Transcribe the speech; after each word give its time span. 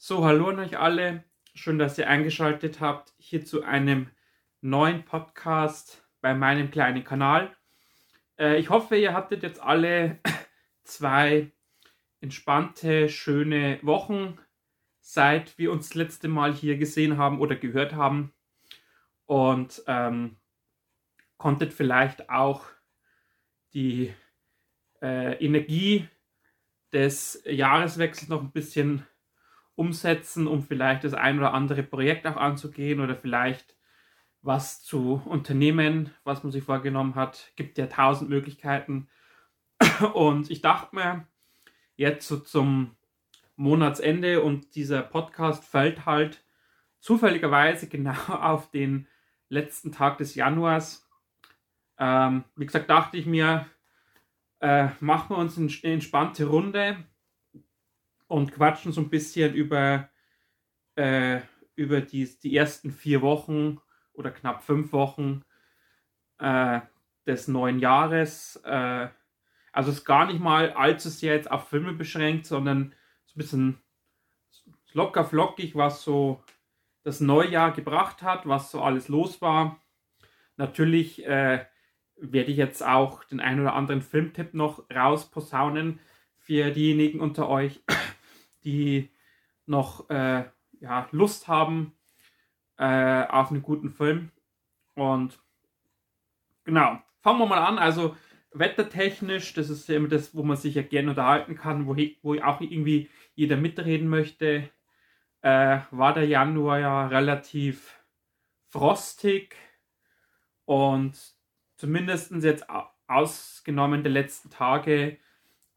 So, 0.00 0.24
hallo 0.24 0.50
an 0.50 0.60
euch 0.60 0.78
alle. 0.78 1.24
Schön, 1.54 1.76
dass 1.76 1.98
ihr 1.98 2.08
eingeschaltet 2.08 2.78
habt 2.78 3.12
hier 3.18 3.44
zu 3.44 3.64
einem 3.64 4.08
neuen 4.60 5.04
Podcast 5.04 6.06
bei 6.20 6.34
meinem 6.34 6.70
kleinen 6.70 7.02
Kanal. 7.02 7.52
Äh, 8.38 8.60
ich 8.60 8.70
hoffe, 8.70 8.96
ihr 8.96 9.12
hattet 9.12 9.42
jetzt 9.42 9.60
alle 9.60 10.20
zwei 10.84 11.50
entspannte, 12.20 13.08
schöne 13.08 13.80
Wochen, 13.82 14.38
seit 15.00 15.58
wir 15.58 15.72
uns 15.72 15.88
das 15.88 15.96
letzte 15.96 16.28
Mal 16.28 16.54
hier 16.54 16.78
gesehen 16.78 17.16
haben 17.16 17.40
oder 17.40 17.56
gehört 17.56 17.94
haben. 17.94 18.32
Und 19.26 19.82
ähm, 19.88 20.36
konntet 21.38 21.72
vielleicht 21.72 22.30
auch 22.30 22.66
die 23.74 24.14
äh, 25.02 25.44
Energie 25.44 26.08
des 26.92 27.42
Jahreswechsels 27.44 28.28
noch 28.28 28.42
ein 28.42 28.52
bisschen 28.52 29.04
umsetzen, 29.78 30.48
um 30.48 30.64
vielleicht 30.64 31.04
das 31.04 31.14
ein 31.14 31.38
oder 31.38 31.54
andere 31.54 31.84
Projekt 31.84 32.26
auch 32.26 32.36
anzugehen 32.36 33.00
oder 33.00 33.14
vielleicht 33.14 33.76
was 34.42 34.82
zu 34.82 35.22
unternehmen, 35.24 36.10
was 36.24 36.42
man 36.42 36.50
sich 36.50 36.64
vorgenommen 36.64 37.14
hat. 37.14 37.52
Gibt 37.54 37.78
ja 37.78 37.86
tausend 37.86 38.28
Möglichkeiten. 38.28 39.08
Und 40.14 40.50
ich 40.50 40.62
dachte 40.62 40.96
mir, 40.96 41.26
jetzt 41.94 42.26
so 42.26 42.38
zum 42.38 42.96
Monatsende 43.54 44.42
und 44.42 44.76
dieser 44.76 45.02
Podcast 45.02 45.64
fällt 45.64 46.06
halt 46.06 46.44
zufälligerweise 47.00 47.88
genau 47.88 48.14
auf 48.28 48.70
den 48.70 49.08
letzten 49.48 49.90
Tag 49.90 50.18
des 50.18 50.34
Januars. 50.36 51.08
Ähm, 51.98 52.44
wie 52.54 52.66
gesagt, 52.66 52.88
dachte 52.90 53.16
ich 53.16 53.26
mir, 53.26 53.66
äh, 54.60 54.88
machen 55.00 55.30
wir 55.30 55.38
uns 55.38 55.56
eine 55.56 55.92
entspannte 55.92 56.46
Runde 56.46 56.98
und 58.28 58.52
quatschen 58.52 58.92
so 58.92 59.00
ein 59.00 59.10
bisschen 59.10 59.54
über, 59.54 60.08
äh, 60.94 61.40
über 61.74 62.00
die, 62.00 62.28
die 62.40 62.56
ersten 62.56 62.92
vier 62.92 63.22
Wochen 63.22 63.80
oder 64.12 64.30
knapp 64.30 64.62
fünf 64.62 64.92
Wochen 64.92 65.44
äh, 66.38 66.80
des 67.26 67.48
neuen 67.48 67.78
Jahres. 67.80 68.56
Äh, 68.64 69.08
also 69.72 69.90
es 69.90 69.98
ist 69.98 70.04
gar 70.04 70.26
nicht 70.26 70.40
mal 70.40 70.72
allzu 70.72 71.08
sehr 71.08 71.34
jetzt 71.34 71.50
auf 71.50 71.68
Filme 71.68 71.92
beschränkt, 71.92 72.46
sondern 72.46 72.94
so 73.26 73.34
ein 73.34 73.38
bisschen 73.38 73.78
locker 74.92 75.24
flockig, 75.24 75.74
was 75.74 76.02
so 76.02 76.42
das 77.04 77.20
Neujahr 77.20 77.72
gebracht 77.72 78.22
hat, 78.22 78.46
was 78.46 78.70
so 78.70 78.82
alles 78.82 79.08
los 79.08 79.40
war. 79.40 79.80
Natürlich 80.56 81.24
äh, 81.24 81.64
werde 82.16 82.50
ich 82.50 82.56
jetzt 82.56 82.82
auch 82.82 83.24
den 83.24 83.40
ein 83.40 83.60
oder 83.60 83.74
anderen 83.74 84.02
Filmtipp 84.02 84.54
noch 84.54 84.84
rausposaunen 84.90 86.00
für 86.38 86.70
diejenigen 86.70 87.20
unter 87.20 87.48
euch, 87.48 87.82
die 88.64 89.10
noch 89.66 90.08
äh, 90.10 90.44
ja, 90.80 91.08
Lust 91.10 91.48
haben 91.48 91.92
äh, 92.76 93.26
auf 93.26 93.50
einen 93.50 93.62
guten 93.62 93.90
Film. 93.90 94.30
Und 94.94 95.38
genau, 96.64 97.00
fangen 97.20 97.38
wir 97.38 97.46
mal 97.46 97.64
an. 97.64 97.78
Also 97.78 98.16
wettertechnisch, 98.52 99.54
das 99.54 99.70
ist 99.70 99.88
immer 99.90 100.08
das, 100.08 100.34
wo 100.34 100.42
man 100.42 100.56
sich 100.56 100.74
ja 100.74 100.82
gerne 100.82 101.10
unterhalten 101.10 101.54
kann, 101.54 101.86
wo, 101.86 101.96
wo 102.22 102.40
auch 102.40 102.60
irgendwie 102.60 103.10
jeder 103.34 103.56
mitreden 103.56 104.08
möchte, 104.08 104.70
äh, 105.42 105.78
war 105.90 106.14
der 106.14 106.26
Januar 106.26 106.78
ja 106.80 107.06
relativ 107.06 107.98
frostig 108.68 109.56
und 110.64 111.16
zumindest 111.76 112.32
jetzt 112.42 112.66
ausgenommen 113.06 114.02
der 114.02 114.12
letzten 114.12 114.50
Tage 114.50 115.18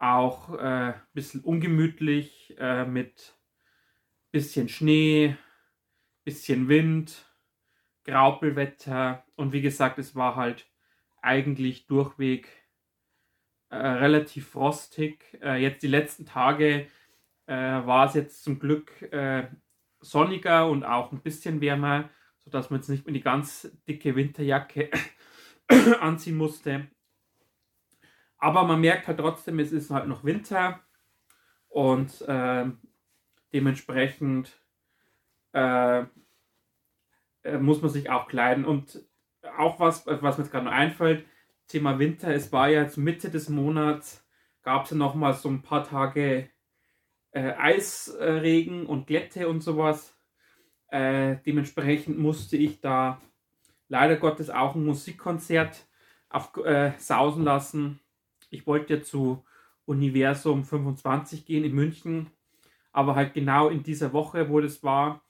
auch 0.01 0.49
ein 0.49 0.91
äh, 0.91 0.93
bisschen 1.13 1.41
ungemütlich 1.41 2.55
äh, 2.57 2.85
mit 2.85 3.37
bisschen 4.31 4.67
Schnee, 4.67 5.35
bisschen 6.23 6.67
Wind, 6.67 7.25
Graupelwetter 8.05 9.23
und 9.35 9.53
wie 9.53 9.61
gesagt, 9.61 9.99
es 9.99 10.15
war 10.15 10.35
halt 10.35 10.67
eigentlich 11.21 11.85
durchweg 11.85 12.47
äh, 13.69 13.75
relativ 13.75 14.49
frostig. 14.49 15.37
Äh, 15.41 15.61
jetzt 15.61 15.83
die 15.83 15.87
letzten 15.87 16.25
Tage 16.25 16.87
äh, 17.45 17.53
war 17.53 18.07
es 18.07 18.15
jetzt 18.15 18.43
zum 18.43 18.57
Glück 18.57 19.01
äh, 19.13 19.47
sonniger 19.99 20.67
und 20.67 20.83
auch 20.83 21.11
ein 21.11 21.21
bisschen 21.21 21.61
wärmer, 21.61 22.09
sodass 22.39 22.71
man 22.71 22.79
jetzt 22.79 22.89
nicht 22.89 23.05
mehr 23.05 23.13
die 23.13 23.21
ganz 23.21 23.71
dicke 23.87 24.15
Winterjacke 24.15 24.89
anziehen 26.01 26.37
musste. 26.37 26.87
Aber 28.41 28.63
man 28.63 28.81
merkt 28.81 29.07
halt 29.07 29.19
trotzdem, 29.19 29.59
es 29.59 29.71
ist 29.71 29.91
halt 29.91 30.07
noch 30.07 30.23
Winter 30.23 30.81
und 31.69 32.21
äh, 32.21 32.65
dementsprechend 33.53 34.59
äh, 35.53 36.05
muss 37.59 37.81
man 37.83 37.91
sich 37.91 38.09
auch 38.09 38.27
kleiden. 38.27 38.65
Und 38.65 39.05
auch 39.57 39.79
was, 39.79 40.07
was 40.07 40.37
mir 40.37 40.43
jetzt 40.43 40.51
gerade 40.51 40.65
noch 40.65 40.71
einfällt, 40.71 41.25
Thema 41.67 41.99
Winter, 41.99 42.33
es 42.33 42.51
war 42.51 42.67
ja 42.67 42.81
jetzt 42.81 42.97
Mitte 42.97 43.29
des 43.29 43.47
Monats, 43.47 44.27
gab 44.63 44.85
es 44.85 44.91
ja 44.91 44.97
noch 44.97 45.13
mal 45.13 45.33
so 45.33 45.47
ein 45.47 45.61
paar 45.61 45.83
Tage 45.83 46.49
äh, 47.33 47.53
Eisregen 47.53 48.87
und 48.87 49.05
Glätte 49.05 49.49
und 49.49 49.61
sowas. 49.61 50.17
Äh, 50.87 51.37
dementsprechend 51.45 52.17
musste 52.17 52.57
ich 52.57 52.81
da 52.81 53.21
leider 53.87 54.15
Gottes 54.15 54.49
auch 54.49 54.73
ein 54.73 54.83
Musikkonzert 54.83 55.85
auf, 56.29 56.57
äh, 56.65 56.93
sausen 56.97 57.43
lassen 57.43 57.99
ich 58.51 58.67
wollte 58.67 58.95
ja 58.95 59.01
zu 59.01 59.43
Universum 59.85 60.63
25 60.63 61.45
gehen 61.45 61.63
in 61.63 61.73
München, 61.73 62.29
aber 62.91 63.15
halt 63.15 63.33
genau 63.33 63.69
in 63.69 63.81
dieser 63.81 64.13
Woche, 64.13 64.49
wo 64.49 64.59
das 64.59 64.83
war, 64.83 65.23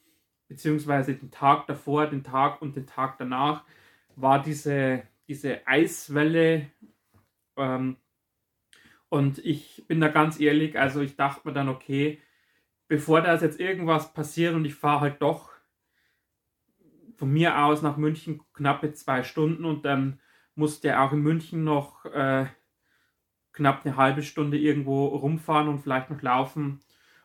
beziehungsweise 0.48 1.16
den 1.16 1.31
Tag 1.31 1.68
davor, 1.68 2.08
den 2.08 2.24
Tag 2.24 2.62
und 2.62 2.76
den 2.76 2.88
Tag 2.88 3.18
danach, 3.18 3.64
war 4.16 4.42
diese, 4.42 5.04
diese 5.28 5.66
Eiswelle. 5.66 6.70
Ähm, 7.56 7.96
und 9.08 9.38
ich 9.40 9.84
bin 9.88 10.02
da 10.02 10.10
ganz 10.10 10.40
ehrlich, 10.40 10.78
also 10.78 11.02
ich 11.02 11.16
dachte 11.16 11.48
mir 11.48 11.54
dann, 11.54 11.70
okay, 11.70 12.20
bevor 12.88 13.22
da 13.22 13.36
jetzt 13.36 13.60
irgendwas 13.60 14.14
passiert 14.14 14.54
und 14.56 14.66
ich 14.66 14.76
fahre 14.76 15.02
halt 15.02 15.22
doch 15.22 15.52
von 17.16 17.31
mir 17.31 17.64
aus 17.64 17.81
nach 17.81 17.98
München 17.98 18.42
knappe 18.54 18.94
zwei 18.94 19.24
Stunden 19.24 19.64
und 19.64 19.86
dann 19.86 20.20
musste 20.56 21.00
auch 21.00 21.14
in 21.14 21.22
München 21.22 21.64
noch 21.64 22.04
äh, 22.06 22.48
knapp 23.53 23.85
eine 23.85 23.97
halbe 23.97 24.23
Stunde 24.23 24.57
irgendwo 24.57 25.07
rumfahren 25.07 25.67
und 25.67 25.79
vielleicht 25.79 26.09
noch 26.09 26.22
laufen. 26.22 26.79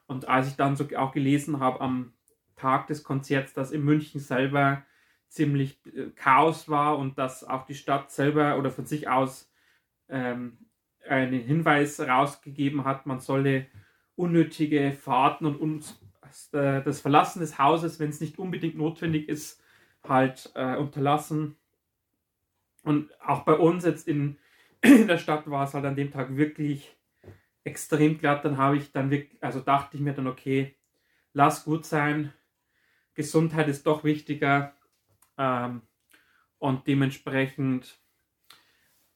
Und 0.06 0.28
als 0.28 0.48
ich 0.48 0.56
dann 0.56 0.76
so 0.76 0.86
auch 0.96 1.12
gelesen 1.12 1.60
habe 1.60 1.80
am 1.80 2.12
Tag 2.56 2.86
des 2.86 3.04
Konzerts, 3.04 3.52
dass 3.52 3.70
in 3.70 3.84
München 3.84 4.20
selber 4.20 4.82
ziemlich 5.28 5.78
äh, 5.86 6.10
Chaos 6.14 6.68
war 6.68 6.98
und 6.98 7.18
dass 7.18 7.44
auch 7.44 7.66
die 7.66 7.74
Stadt 7.74 8.10
selber 8.10 8.58
oder 8.58 8.70
von 8.70 8.86
sich 8.86 9.08
aus 9.08 9.50
ähm, 10.08 10.58
einen 11.08 11.40
Hinweis 11.40 12.00
rausgegeben 12.00 12.84
hat, 12.84 13.06
man 13.06 13.20
solle 13.20 13.66
unnötige 14.16 14.92
Fahrten 14.92 15.46
und 15.46 15.98
äh, 16.52 16.82
das 16.82 17.00
Verlassen 17.00 17.40
des 17.40 17.58
Hauses, 17.58 18.00
wenn 18.00 18.10
es 18.10 18.20
nicht 18.20 18.38
unbedingt 18.38 18.76
notwendig 18.76 19.28
ist, 19.28 19.62
halt 20.04 20.50
äh, 20.54 20.76
unterlassen. 20.76 21.56
Und 22.82 23.10
auch 23.20 23.44
bei 23.44 23.54
uns 23.54 23.84
jetzt 23.84 24.08
in 24.08 24.38
in 24.86 25.08
der 25.08 25.18
Stadt 25.18 25.48
war 25.50 25.64
es 25.64 25.74
halt 25.74 25.84
an 25.84 25.96
dem 25.96 26.10
Tag 26.10 26.36
wirklich 26.36 26.96
extrem 27.64 28.18
glatt. 28.18 28.44
Dann 28.44 28.56
habe 28.56 28.76
ich 28.76 28.92
dann 28.92 29.10
wirklich, 29.10 29.42
also 29.42 29.60
dachte 29.60 29.96
ich 29.96 30.02
mir 30.02 30.12
dann, 30.12 30.26
okay, 30.26 30.76
lass 31.32 31.64
gut 31.64 31.84
sein. 31.84 32.32
Gesundheit 33.14 33.68
ist 33.68 33.86
doch 33.86 34.04
wichtiger. 34.04 34.74
Ähm, 35.38 35.82
und 36.58 36.86
dementsprechend 36.86 38.00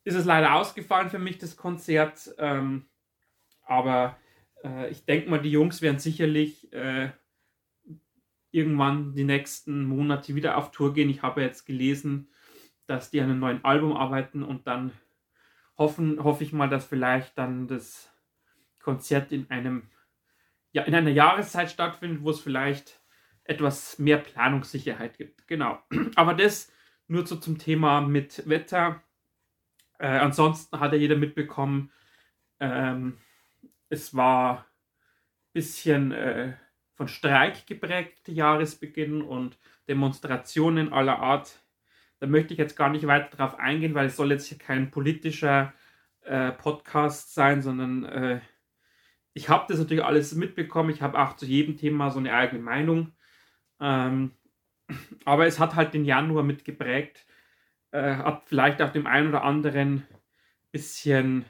ist 0.05 0.15
es 0.15 0.25
leider 0.25 0.55
ausgefallen 0.55 1.11
für 1.11 1.19
mich, 1.19 1.39
das 1.39 1.57
Konzert. 1.57 2.35
Ähm, 2.39 2.87
aber 3.65 4.17
äh, 4.65 4.91
ich 4.91 5.05
denke 5.05 5.31
mal, 5.31 5.41
die 5.41 5.51
Jungs 5.51 5.83
werden 5.83 5.99
sicherlich 5.99 6.73
äh, 6.73 7.11
irgendwann 8.51 9.15
die 9.15 9.25
nächsten 9.25 9.85
Monate 9.85 10.35
wieder 10.35 10.57
auf 10.57 10.71
Tour 10.73 10.93
gehen. 10.93 11.11
Ich 11.11 11.23
habe 11.23 11.43
jetzt 11.43 11.67
gelesen, 11.67 12.29
dass 12.87 13.11
die 13.11 13.21
an 13.21 13.31
einem 13.31 13.41
neuen 13.41 13.65
Album 13.65 13.97
arbeiten 13.97 14.43
und 14.43 14.67
dann 14.67 14.93
hoffen, 15.81 16.23
hoffe 16.23 16.45
ich 16.45 16.53
mal, 16.53 16.69
dass 16.69 16.85
vielleicht 16.85 17.39
dann 17.39 17.67
das 17.67 18.15
Konzert 18.79 19.33
in 19.33 19.51
einem 19.51 19.91
ja, 20.73 20.83
in 20.83 20.95
einer 20.95 21.11
Jahreszeit 21.11 21.71
stattfindet, 21.71 22.23
wo 22.23 22.31
es 22.31 22.41
vielleicht 22.41 23.01
etwas 23.45 23.99
mehr 23.99 24.19
Planungssicherheit 24.19 25.17
gibt. 25.17 25.49
Genau. 25.49 25.83
Aber 26.15 26.35
das 26.35 26.73
nur 27.09 27.27
so 27.27 27.37
zum 27.37 27.59
Thema 27.59 28.01
mit 28.01 28.49
Wetter. 28.49 29.03
Äh, 29.99 30.07
ansonsten 30.07 30.79
hat 30.79 30.93
ja 30.93 30.99
jeder 30.99 31.17
mitbekommen, 31.17 31.91
ähm, 32.61 33.19
es 33.89 34.15
war 34.15 34.59
ein 34.59 34.65
bisschen 35.53 36.13
äh, 36.13 36.53
von 36.95 37.09
Streik 37.09 37.67
geprägt, 37.67 38.29
Jahresbeginn 38.29 39.23
und 39.23 39.59
Demonstrationen 39.89 40.93
aller 40.93 41.19
Art 41.19 41.61
da 42.21 42.27
möchte 42.27 42.53
ich 42.53 42.59
jetzt 42.59 42.77
gar 42.77 42.91
nicht 42.91 43.07
weiter 43.07 43.37
drauf 43.37 43.59
eingehen, 43.59 43.95
weil 43.95 44.07
es 44.07 44.17
soll 44.17 44.31
jetzt 44.31 44.47
hier 44.47 44.59
kein 44.59 44.91
politischer 44.91 45.73
äh, 46.23 46.53
Podcast 46.53 47.35
sein, 47.35 47.63
sondern 47.63 48.05
äh, 48.05 48.41
ich 49.33 49.49
habe 49.49 49.65
das 49.69 49.79
natürlich 49.79 50.05
alles 50.05 50.35
mitbekommen. 50.35 50.91
Ich 50.91 51.03
habe 51.03 51.19
auch 51.19 51.37
zu 51.37 51.47
jedem 51.47 51.77
Thema 51.77 52.11
so 52.11 52.19
eine 52.19 52.35
eigene 52.35 52.63
Meinung. 52.63 53.13
Ähm, 53.81 54.33
aber 55.25 55.47
es 55.47 55.59
hat 55.59 55.75
halt 55.75 55.95
den 55.95 56.05
Januar 56.05 56.43
mitgeprägt. 56.43 57.27
Äh, 57.91 58.17
hat 58.17 58.45
vielleicht 58.47 58.83
auch 58.83 58.91
dem 58.91 59.07
einen 59.07 59.29
oder 59.29 59.43
anderen 59.43 60.07
bisschen 60.73 61.47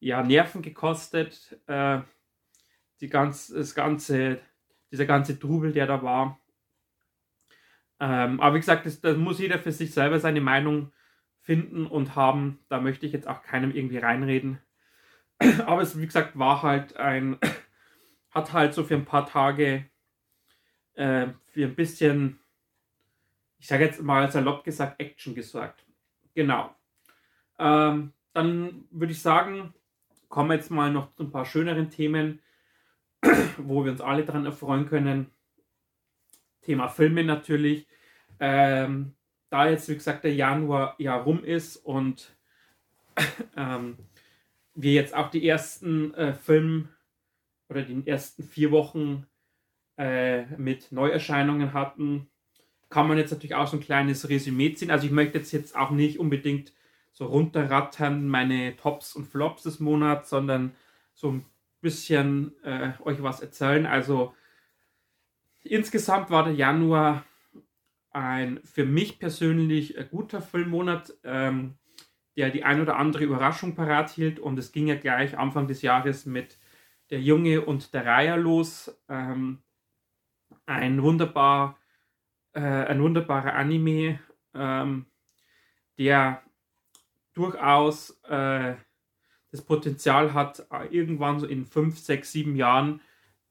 ja, 0.00 0.22
Nerven 0.22 0.62
gekostet. 0.62 1.58
Äh, 1.66 2.00
die 3.00 3.08
ganz, 3.08 3.48
das 3.48 3.74
ganze, 3.74 4.40
dieser 4.90 5.06
ganze 5.06 5.38
Trubel, 5.38 5.72
der 5.72 5.86
da 5.86 6.02
war. 6.02 6.40
Ähm, 8.00 8.40
aber 8.40 8.56
wie 8.56 8.60
gesagt, 8.60 8.86
das, 8.86 9.00
das, 9.00 9.16
muss 9.16 9.38
jeder 9.38 9.58
für 9.58 9.72
sich 9.72 9.92
selber 9.92 10.18
seine 10.18 10.40
Meinung 10.40 10.92
finden 11.40 11.86
und 11.86 12.16
haben. 12.16 12.58
Da 12.68 12.80
möchte 12.80 13.06
ich 13.06 13.12
jetzt 13.12 13.28
auch 13.28 13.42
keinem 13.42 13.70
irgendwie 13.70 13.98
reinreden. 13.98 14.58
aber 15.66 15.82
es, 15.82 15.98
wie 15.98 16.06
gesagt, 16.06 16.38
war 16.38 16.62
halt 16.62 16.96
ein, 16.96 17.38
hat 18.30 18.52
halt 18.52 18.74
so 18.74 18.84
für 18.84 18.94
ein 18.94 19.04
paar 19.04 19.26
Tage 19.26 19.84
äh, 20.94 21.28
für 21.46 21.64
ein 21.64 21.74
bisschen, 21.74 22.40
ich 23.58 23.66
sage 23.66 23.84
jetzt 23.84 24.02
mal 24.02 24.30
salopp 24.30 24.64
gesagt, 24.64 25.00
Action 25.00 25.34
gesorgt. 25.34 25.84
Genau. 26.34 26.74
Ähm, 27.58 28.12
dann 28.32 28.86
würde 28.90 29.12
ich 29.12 29.22
sagen, 29.22 29.72
kommen 30.28 30.50
wir 30.50 30.56
jetzt 30.56 30.70
mal 30.70 30.90
noch 30.90 31.14
zu 31.14 31.22
ein 31.22 31.30
paar 31.30 31.44
schöneren 31.44 31.90
Themen, 31.90 32.40
wo 33.58 33.84
wir 33.84 33.92
uns 33.92 34.00
alle 34.00 34.24
daran 34.24 34.46
erfreuen 34.46 34.86
können. 34.86 35.30
Thema 36.64 36.88
Filme 36.88 37.24
natürlich. 37.24 37.86
Ähm, 38.40 39.14
da 39.50 39.68
jetzt, 39.68 39.88
wie 39.88 39.94
gesagt, 39.94 40.24
der 40.24 40.34
Januar 40.34 40.96
ja 40.98 41.16
rum 41.16 41.44
ist 41.44 41.76
und 41.76 42.34
ähm, 43.56 43.96
wir 44.74 44.92
jetzt 44.92 45.14
auch 45.14 45.30
die 45.30 45.46
ersten 45.48 46.12
äh, 46.14 46.34
Film 46.34 46.88
oder 47.68 47.82
die 47.82 48.06
ersten 48.06 48.42
vier 48.42 48.70
Wochen 48.72 49.26
äh, 49.96 50.44
mit 50.56 50.90
Neuerscheinungen 50.90 51.72
hatten, 51.72 52.28
kann 52.90 53.08
man 53.08 53.18
jetzt 53.18 53.30
natürlich 53.30 53.54
auch 53.54 53.68
so 53.68 53.76
ein 53.76 53.82
kleines 53.82 54.28
Resümee 54.28 54.74
ziehen. 54.74 54.90
Also 54.90 55.06
ich 55.06 55.12
möchte 55.12 55.38
jetzt, 55.38 55.52
jetzt 55.52 55.76
auch 55.76 55.90
nicht 55.90 56.18
unbedingt 56.18 56.72
so 57.12 57.26
runterrattern 57.26 58.26
meine 58.26 58.76
Tops 58.76 59.14
und 59.14 59.26
Flops 59.26 59.62
des 59.62 59.78
Monats, 59.78 60.30
sondern 60.30 60.74
so 61.14 61.30
ein 61.30 61.44
bisschen 61.80 62.52
äh, 62.64 62.90
euch 63.04 63.22
was 63.22 63.40
erzählen. 63.40 63.86
Also 63.86 64.34
insgesamt 65.64 66.30
war 66.30 66.44
der 66.44 66.54
Januar 66.54 67.24
ein 68.10 68.60
für 68.62 68.84
mich 68.84 69.18
persönlich 69.18 69.98
äh, 69.98 70.06
guter 70.08 70.40
Filmmonat, 70.40 71.14
ähm, 71.24 71.74
der 72.36 72.50
die 72.50 72.64
ein 72.64 72.80
oder 72.80 72.96
andere 72.96 73.24
Überraschung 73.24 73.74
parat 73.74 74.10
hielt. 74.10 74.38
Und 74.38 74.58
es 74.58 74.72
ging 74.72 74.86
ja 74.86 74.94
gleich 74.94 75.36
Anfang 75.36 75.66
des 75.66 75.82
Jahres 75.82 76.26
mit 76.26 76.58
Der 77.10 77.20
Junge 77.20 77.62
und 77.62 77.92
der 77.92 78.06
Reiher 78.06 78.36
los. 78.36 78.96
Ähm, 79.08 79.62
ein 80.66 81.02
wunderbar, 81.02 81.78
äh, 82.52 82.60
ein 82.60 83.02
wunderbarer 83.02 83.54
Anime, 83.54 84.20
ähm, 84.54 85.06
der 85.98 86.42
durchaus 87.34 88.10
äh, 88.28 88.74
das 89.50 89.62
Potenzial 89.62 90.34
hat, 90.34 90.66
äh, 90.70 90.86
irgendwann 90.86 91.38
so 91.38 91.46
in 91.46 91.66
5, 91.66 91.98
6, 91.98 92.32
7 92.32 92.56
Jahren 92.56 93.00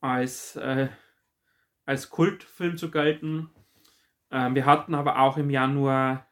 als, 0.02 0.56
äh, 0.56 0.88
als 1.86 2.10
Kultfilm 2.10 2.78
zu 2.78 2.92
gelten. 2.92 3.50
Ähm, 4.32 4.56
wir 4.56 4.66
hatten 4.66 4.96
aber 4.96 5.20
auch 5.20 5.38
im 5.38 5.50
Januar 5.50 6.28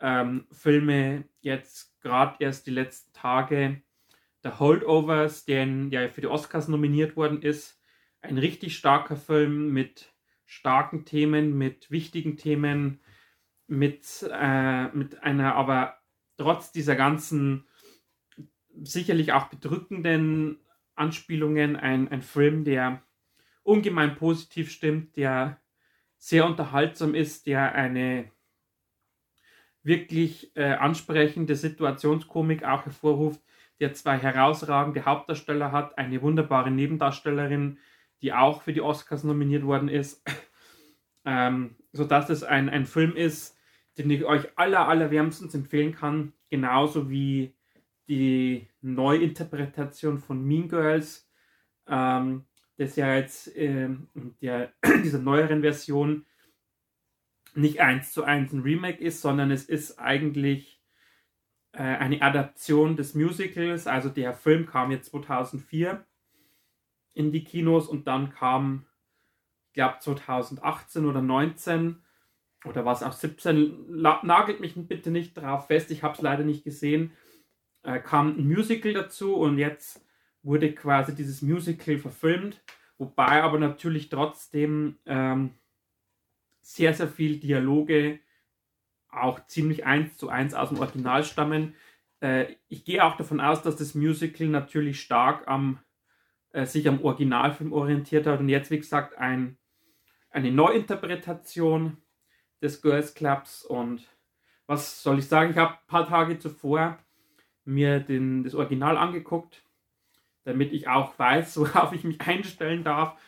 ähm, 0.00 0.46
Filme, 0.52 1.24
jetzt 1.40 2.00
gerade 2.00 2.36
erst 2.40 2.66
die 2.66 2.72
letzten 2.72 3.12
Tage, 3.12 3.82
The 4.42 4.50
Holdovers, 4.58 5.44
der 5.44 5.66
ja 5.66 6.08
für 6.08 6.20
die 6.20 6.28
Oscars 6.28 6.68
nominiert 6.68 7.16
worden 7.16 7.42
ist. 7.42 7.80
Ein 8.20 8.38
richtig 8.38 8.76
starker 8.76 9.16
Film 9.16 9.72
mit 9.72 10.12
starken 10.46 11.04
Themen, 11.04 11.58
mit 11.58 11.90
wichtigen 11.90 12.36
Themen, 12.36 13.00
mit, 13.66 14.28
äh, 14.30 14.88
mit 14.88 15.22
einer 15.22 15.54
aber 15.54 15.98
trotz 16.36 16.72
dieser 16.72 16.96
ganzen 16.96 17.66
sicherlich 18.80 19.32
auch 19.32 19.48
bedrückenden 19.48 20.60
Anspielungen 20.94 21.76
ein, 21.76 22.08
ein 22.08 22.22
Film, 22.22 22.64
der 22.64 23.02
ungemein 23.68 24.16
positiv 24.16 24.70
stimmt, 24.70 25.16
der 25.16 25.60
sehr 26.16 26.46
unterhaltsam 26.46 27.14
ist, 27.14 27.46
der 27.46 27.74
eine 27.74 28.32
wirklich 29.82 30.56
äh, 30.56 30.72
ansprechende 30.72 31.54
Situationskomik 31.54 32.64
auch 32.64 32.86
hervorruft, 32.86 33.40
der 33.78 33.92
zwei 33.92 34.18
herausragende 34.18 35.04
Hauptdarsteller 35.04 35.70
hat, 35.70 35.98
eine 35.98 36.20
wunderbare 36.22 36.70
Nebendarstellerin, 36.70 37.78
die 38.22 38.32
auch 38.32 38.62
für 38.62 38.72
die 38.72 38.80
Oscars 38.80 39.22
nominiert 39.22 39.64
worden 39.64 39.88
ist, 39.88 40.24
ähm, 41.24 41.76
sodass 41.92 42.30
es 42.30 42.42
ein, 42.42 42.68
ein 42.68 42.86
Film 42.86 43.14
ist, 43.14 43.56
den 43.98 44.10
ich 44.10 44.24
euch 44.24 44.48
aller, 44.56 44.88
allerwärmstens 44.88 45.54
empfehlen 45.54 45.94
kann, 45.94 46.32
genauso 46.48 47.10
wie 47.10 47.54
die 48.08 48.66
Neuinterpretation 48.80 50.18
von 50.18 50.42
Mean 50.42 50.68
Girls, 50.68 51.30
ähm, 51.86 52.47
das 52.78 52.96
ja 52.96 53.14
jetzt 53.14 53.54
äh, 53.56 53.90
der, 54.40 54.72
dieser 55.04 55.18
neueren 55.18 55.60
Version 55.60 56.24
nicht 57.54 57.80
eins 57.80 58.12
zu 58.12 58.24
eins 58.24 58.52
ein 58.52 58.60
Remake 58.60 59.02
ist, 59.02 59.20
sondern 59.20 59.50
es 59.50 59.64
ist 59.64 59.98
eigentlich 59.98 60.80
äh, 61.72 61.82
eine 61.82 62.22
Adaption 62.22 62.96
des 62.96 63.14
Musicals. 63.14 63.86
Also 63.86 64.08
der 64.08 64.32
Film 64.32 64.66
kam 64.66 64.90
jetzt 64.92 65.10
2004 65.10 66.06
in 67.14 67.32
die 67.32 67.42
Kinos 67.42 67.88
und 67.88 68.06
dann 68.06 68.30
kam, 68.30 68.86
ich 69.66 69.72
glaube 69.74 69.98
2018 70.00 71.04
oder 71.04 71.20
2019 71.20 72.02
oder 72.64 72.84
was 72.84 73.02
auch 73.02 73.12
17, 73.12 74.00
nagelt 74.22 74.60
mich 74.60 74.74
bitte 74.76 75.10
nicht 75.10 75.36
drauf 75.36 75.66
fest, 75.66 75.90
ich 75.90 76.02
habe 76.02 76.14
es 76.14 76.22
leider 76.22 76.44
nicht 76.44 76.64
gesehen, 76.64 77.12
äh, 77.82 77.98
kam 77.98 78.36
ein 78.36 78.46
Musical 78.46 78.92
dazu 78.92 79.36
und 79.36 79.58
jetzt 79.58 80.04
wurde 80.42 80.72
quasi 80.74 81.14
dieses 81.14 81.42
Musical 81.42 81.98
verfilmt, 81.98 82.62
wobei 82.96 83.42
aber 83.42 83.58
natürlich 83.58 84.08
trotzdem 84.08 84.98
ähm, 85.06 85.50
sehr, 86.60 86.94
sehr 86.94 87.08
viel 87.08 87.38
Dialoge 87.38 88.20
auch 89.10 89.44
ziemlich 89.46 89.86
eins 89.86 90.16
zu 90.16 90.28
eins 90.28 90.54
aus 90.54 90.68
dem 90.68 90.78
Original 90.78 91.24
stammen. 91.24 91.74
Äh, 92.20 92.56
ich 92.68 92.84
gehe 92.84 93.04
auch 93.04 93.16
davon 93.16 93.40
aus, 93.40 93.62
dass 93.62 93.76
das 93.76 93.94
Musical 93.94 94.48
natürlich 94.48 95.00
stark 95.00 95.48
am, 95.48 95.78
äh, 96.50 96.66
sich 96.66 96.88
am 96.88 97.02
Originalfilm 97.02 97.72
orientiert 97.72 98.26
hat. 98.26 98.40
Und 98.40 98.48
jetzt, 98.48 98.70
wie 98.70 98.78
gesagt, 98.78 99.16
ein, 99.16 99.56
eine 100.30 100.52
Neuinterpretation 100.52 101.96
des 102.60 102.82
Girls 102.82 103.14
Clubs. 103.14 103.64
Und 103.64 104.06
was 104.66 105.02
soll 105.02 105.18
ich 105.18 105.26
sagen, 105.26 105.52
ich 105.52 105.56
habe 105.56 105.74
ein 105.74 105.86
paar 105.86 106.06
Tage 106.06 106.38
zuvor 106.38 106.98
mir 107.64 108.00
den, 108.00 108.44
das 108.44 108.54
Original 108.54 108.96
angeguckt, 108.96 109.62
damit 110.48 110.72
ich 110.72 110.88
auch 110.88 111.18
weiß, 111.18 111.56
worauf 111.60 111.92
ich 111.92 112.04
mich 112.04 112.20
einstellen 112.22 112.82
darf. 112.82 113.20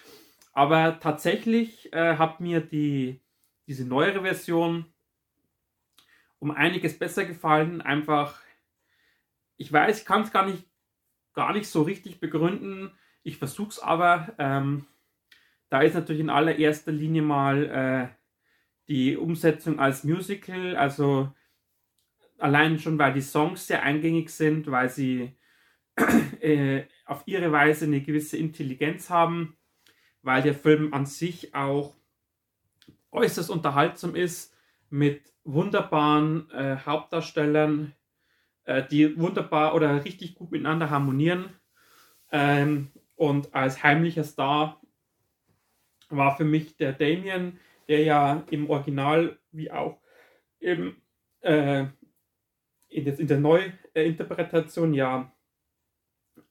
Aber 0.52 0.98
tatsächlich 0.98 1.92
äh, 1.92 2.16
hat 2.16 2.40
mir 2.40 2.60
die, 2.60 3.20
diese 3.66 3.86
neuere 3.86 4.22
Version 4.22 4.86
um 6.38 6.50
einiges 6.50 6.98
besser 6.98 7.24
gefallen. 7.24 7.82
Einfach, 7.82 8.40
ich 9.56 9.72
weiß, 9.72 10.00
ich 10.00 10.06
kann 10.06 10.22
es 10.22 10.32
gar 10.32 10.46
nicht, 10.46 10.64
gar 11.34 11.52
nicht 11.52 11.68
so 11.68 11.82
richtig 11.82 12.18
begründen. 12.18 12.90
Ich 13.22 13.36
versuche 13.36 13.68
es 13.68 13.78
aber. 13.78 14.32
Ähm, 14.38 14.86
da 15.68 15.82
ist 15.82 15.94
natürlich 15.94 16.22
in 16.22 16.30
allererster 16.30 16.90
Linie 16.90 17.22
mal 17.22 17.64
äh, 17.66 18.08
die 18.88 19.16
Umsetzung 19.16 19.78
als 19.78 20.02
Musical, 20.02 20.74
also 20.74 21.32
allein 22.38 22.78
schon, 22.78 22.98
weil 22.98 23.12
die 23.12 23.20
Songs 23.20 23.66
sehr 23.66 23.82
eingängig 23.82 24.30
sind, 24.30 24.68
weil 24.70 24.88
sie 24.88 25.36
äh, 26.40 26.84
auf 27.06 27.22
ihre 27.26 27.52
Weise 27.52 27.84
eine 27.84 28.00
gewisse 28.00 28.36
Intelligenz 28.36 29.10
haben, 29.10 29.56
weil 30.22 30.42
der 30.42 30.54
Film 30.54 30.92
an 30.92 31.06
sich 31.06 31.54
auch 31.54 31.94
äußerst 33.12 33.50
unterhaltsam 33.50 34.14
ist 34.14 34.54
mit 34.88 35.32
wunderbaren 35.44 36.50
äh, 36.50 36.76
Hauptdarstellern, 36.84 37.94
äh, 38.64 38.82
die 38.88 39.18
wunderbar 39.18 39.74
oder 39.74 40.04
richtig 40.04 40.34
gut 40.34 40.50
miteinander 40.52 40.90
harmonieren. 40.90 41.50
Ähm, 42.30 42.90
und 43.16 43.54
als 43.54 43.82
heimlicher 43.82 44.24
Star 44.24 44.80
war 46.08 46.36
für 46.36 46.44
mich 46.44 46.76
der 46.76 46.92
Damien, 46.92 47.58
der 47.88 48.02
ja 48.02 48.44
im 48.50 48.70
Original 48.70 49.38
wie 49.52 49.70
auch 49.70 50.00
eben 50.60 51.02
äh, 51.40 51.86
in, 52.88 53.06
in 53.06 53.26
der 53.26 53.40
Neuinterpretation 53.40 54.94
ja 54.94 55.32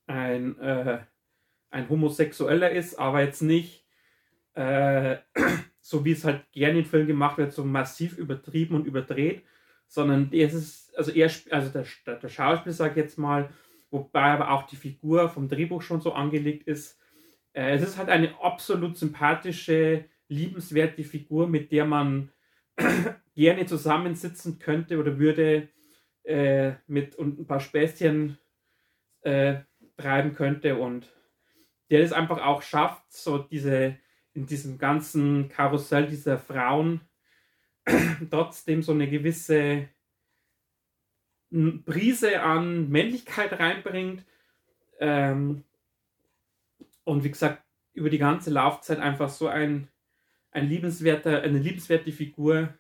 ein, 0.10 0.60
äh, 0.60 1.00
ein 1.70 1.90
Homosexueller 1.90 2.72
ist, 2.72 2.96
aber 2.96 3.22
jetzt 3.22 3.42
nicht 3.42 3.86
äh, 4.56 5.18
so 5.82 6.04
wie 6.04 6.12
es 6.12 6.26
halt 6.26 6.52
gerne 6.52 6.80
in 6.80 6.86
Filmen 6.86 7.08
gemacht 7.08 7.38
wird, 7.38 7.54
so 7.54 7.64
massiv 7.64 8.18
übertrieben 8.18 8.76
und 8.76 8.86
überdreht, 8.86 9.44
sondern 9.88 10.30
der 10.30 10.48
ist, 10.48 10.96
also 10.98 11.12
er, 11.12 11.32
also 11.52 11.70
der, 11.70 12.16
der 12.16 12.30
Schauspieler, 12.30 12.74
sag 12.74 12.92
ich 12.92 12.98
jetzt 12.98 13.18
mal, 13.18 13.50
wobei 13.92 14.24
aber 14.24 14.52
auch 14.52 14.64
die 14.64 14.76
Figur 14.76 15.30
vom 15.30 15.48
Drehbuch 15.48 15.82
schon 15.82 16.02
so 16.02 16.14
angelegt 16.14 16.68
ist. 16.68 17.00
Äh, 17.54 17.76
es 17.76 17.84
ist 17.84 17.98
halt 17.98 18.10
eine 18.10 18.40
absolut 18.42 18.98
sympathische, 18.98 20.06
liebenswerte 20.28 21.04
Figur, 21.04 21.48
mit 21.48 21.72
der 21.72 21.86
man 21.86 22.30
gerne 23.36 23.66
zusammensitzen 23.66 24.60
könnte 24.60 25.00
oder 25.00 25.18
würde 25.18 25.70
äh, 26.24 26.74
mit 26.86 27.16
und 27.16 27.40
ein 27.40 27.48
paar 27.48 27.60
Späßchen 27.60 28.38
äh, 29.22 29.62
treiben 30.00 30.34
könnte 30.34 30.78
und 30.78 31.12
der 31.90 32.02
es 32.02 32.14
einfach 32.14 32.44
auch 32.44 32.62
schafft, 32.62 33.12
so 33.12 33.38
diese 33.38 33.98
in 34.34 34.46
diesem 34.46 34.78
ganzen 34.78 35.50
Karussell 35.50 36.08
dieser 36.08 36.38
Frauen 36.38 37.02
trotzdem 38.30 38.84
so 38.84 38.92
eine 38.92 39.10
gewisse 39.10 39.90
Brise 41.52 42.42
an 42.42 42.90
Männlichkeit 42.90 43.60
reinbringt. 43.60 44.24
Ähm, 45.00 45.64
und 47.04 47.24
wie 47.24 47.32
gesagt, 47.32 47.64
über 47.94 48.10
die 48.10 48.20
ganze 48.20 48.52
Laufzeit 48.52 49.00
einfach 49.00 49.30
so 49.30 49.48
ein, 49.48 49.88
ein 50.52 50.68
liebenswerter, 50.68 51.42
eine 51.42 51.58
liebenswerte 51.58 52.12
Figur, 52.12 52.74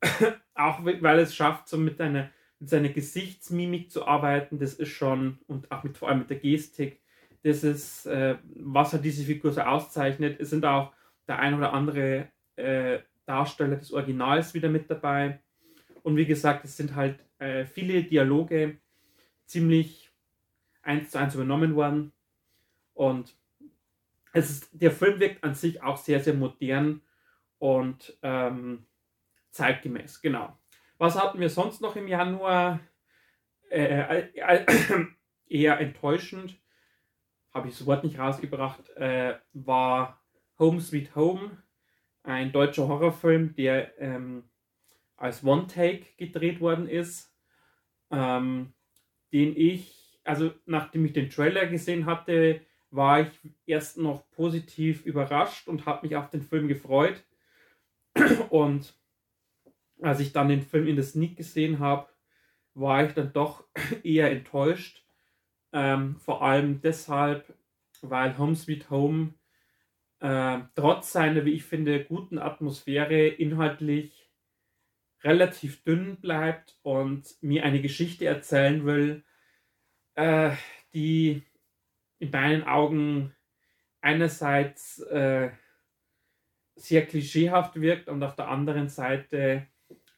auch 0.54 0.82
weil 0.84 1.18
es 1.18 1.34
schafft, 1.34 1.68
so 1.68 1.76
mit, 1.76 2.00
einer, 2.00 2.30
mit 2.60 2.68
seiner 2.68 2.90
Gesichtsmimik 2.90 3.90
zu 3.90 4.06
arbeiten, 4.06 4.58
das 4.58 4.74
ist 4.74 4.90
schon, 4.90 5.38
und 5.46 5.72
auch 5.72 5.82
mit, 5.82 5.96
vor 5.96 6.08
allem 6.08 6.20
mit 6.20 6.30
der 6.30 6.38
Gestik, 6.38 7.00
das 7.42 7.64
ist, 7.64 8.06
äh, 8.06 8.36
was 8.54 8.92
hat 8.92 9.04
diese 9.04 9.24
Figur 9.24 9.50
so 9.50 9.62
auszeichnet. 9.62 10.38
Es 10.40 10.50
sind 10.50 10.64
auch 10.66 10.92
der 11.26 11.38
ein 11.38 11.54
oder 11.54 11.72
andere 11.72 12.28
äh, 12.56 12.98
Darsteller 13.24 13.76
des 13.76 13.92
Originals 13.92 14.52
wieder 14.52 14.68
mit 14.68 14.90
dabei. 14.90 15.40
Und 16.02 16.16
wie 16.16 16.26
gesagt, 16.26 16.64
es 16.64 16.76
sind 16.76 16.94
halt 16.94 17.18
äh, 17.38 17.64
viele 17.64 18.02
Dialoge 18.02 18.78
ziemlich 19.46 20.10
eins 20.82 21.10
zu 21.10 21.18
eins 21.18 21.34
übernommen 21.34 21.74
worden. 21.74 22.12
Und 22.92 23.34
es 24.32 24.50
ist, 24.50 24.68
der 24.72 24.90
Film 24.90 25.18
wirkt 25.18 25.42
an 25.42 25.54
sich 25.54 25.82
auch 25.82 25.96
sehr, 25.96 26.20
sehr 26.20 26.34
modern 26.34 27.00
und 27.58 28.18
ähm, 28.22 28.86
zeitgemäß, 29.50 30.20
genau. 30.20 30.59
Was 31.00 31.18
hatten 31.18 31.40
wir 31.40 31.48
sonst 31.48 31.80
noch 31.80 31.96
im 31.96 32.06
Januar? 32.06 32.80
Äh, 33.70 34.28
äh, 34.34 35.06
eher 35.48 35.80
enttäuschend 35.80 36.60
habe 37.54 37.68
ich 37.68 37.78
das 37.78 37.86
Wort 37.86 38.04
nicht 38.04 38.18
rausgebracht, 38.18 38.90
äh, 38.96 39.38
war 39.54 40.22
Home 40.58 40.78
Sweet 40.78 41.16
Home, 41.16 41.56
ein 42.22 42.52
deutscher 42.52 42.86
Horrorfilm, 42.86 43.54
der 43.54 43.98
ähm, 43.98 44.50
als 45.16 45.42
One-Take 45.42 46.04
gedreht 46.18 46.60
worden 46.60 46.86
ist, 46.86 47.34
ähm, 48.10 48.74
den 49.32 49.56
ich, 49.56 50.20
also 50.24 50.52
nachdem 50.66 51.06
ich 51.06 51.14
den 51.14 51.30
Trailer 51.30 51.64
gesehen 51.66 52.04
hatte, 52.04 52.60
war 52.90 53.22
ich 53.22 53.30
erst 53.64 53.96
noch 53.96 54.30
positiv 54.32 55.06
überrascht 55.06 55.66
und 55.66 55.86
habe 55.86 56.06
mich 56.06 56.14
auf 56.16 56.28
den 56.28 56.42
Film 56.42 56.68
gefreut. 56.68 57.24
Und 58.50 59.00
als 60.02 60.20
ich 60.20 60.32
dann 60.32 60.48
den 60.48 60.62
Film 60.62 60.86
in 60.86 60.96
der 60.96 61.04
Sneak 61.04 61.36
gesehen 61.36 61.78
habe, 61.78 62.08
war 62.74 63.04
ich 63.04 63.12
dann 63.12 63.32
doch 63.32 63.64
eher 64.02 64.30
enttäuscht, 64.30 65.04
ähm, 65.72 66.16
vor 66.16 66.42
allem 66.42 66.80
deshalb, 66.80 67.54
weil 68.02 68.36
Home 68.38 68.56
Sweet 68.56 68.90
Home 68.90 69.34
äh, 70.20 70.60
trotz 70.74 71.12
seiner, 71.12 71.44
wie 71.44 71.52
ich 71.52 71.64
finde, 71.64 72.04
guten 72.04 72.38
Atmosphäre 72.38 73.26
inhaltlich 73.28 74.30
relativ 75.22 75.82
dünn 75.84 76.16
bleibt 76.20 76.78
und 76.82 77.36
mir 77.42 77.64
eine 77.64 77.82
Geschichte 77.82 78.26
erzählen 78.26 78.84
will, 78.86 79.24
äh, 80.14 80.52
die 80.94 81.42
in 82.18 82.30
meinen 82.30 82.64
Augen 82.64 83.34
einerseits 84.00 85.00
äh, 85.00 85.50
sehr 86.76 87.06
klischeehaft 87.06 87.80
wirkt 87.80 88.08
und 88.08 88.22
auf 88.22 88.34
der 88.36 88.48
anderen 88.48 88.88
Seite 88.88 89.66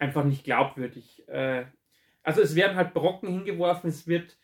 einfach 0.03 0.25
nicht 0.25 0.45
glaubwürdig. 0.45 1.27
Äh, 1.29 1.65
also 2.23 2.43
es 2.43 2.55
werden 2.57 2.77
halt 2.77 2.93
Brocken 2.93 3.29
hingeworfen, 3.29 3.89
es 3.89 4.07
wird 4.07 4.37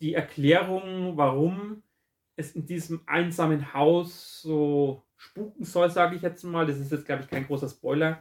die 0.00 0.14
Erklärung, 0.14 1.16
warum 1.16 1.82
es 2.34 2.54
in 2.54 2.66
diesem 2.66 3.00
einsamen 3.06 3.72
Haus 3.72 4.42
so 4.42 5.04
spuken 5.16 5.64
soll, 5.64 5.88
sage 5.88 6.16
ich 6.16 6.22
jetzt 6.22 6.42
mal, 6.42 6.66
das 6.66 6.78
ist 6.78 6.92
jetzt, 6.92 7.06
glaube 7.06 7.22
ich, 7.22 7.30
kein 7.30 7.46
großer 7.46 7.68
Spoiler. 7.68 8.18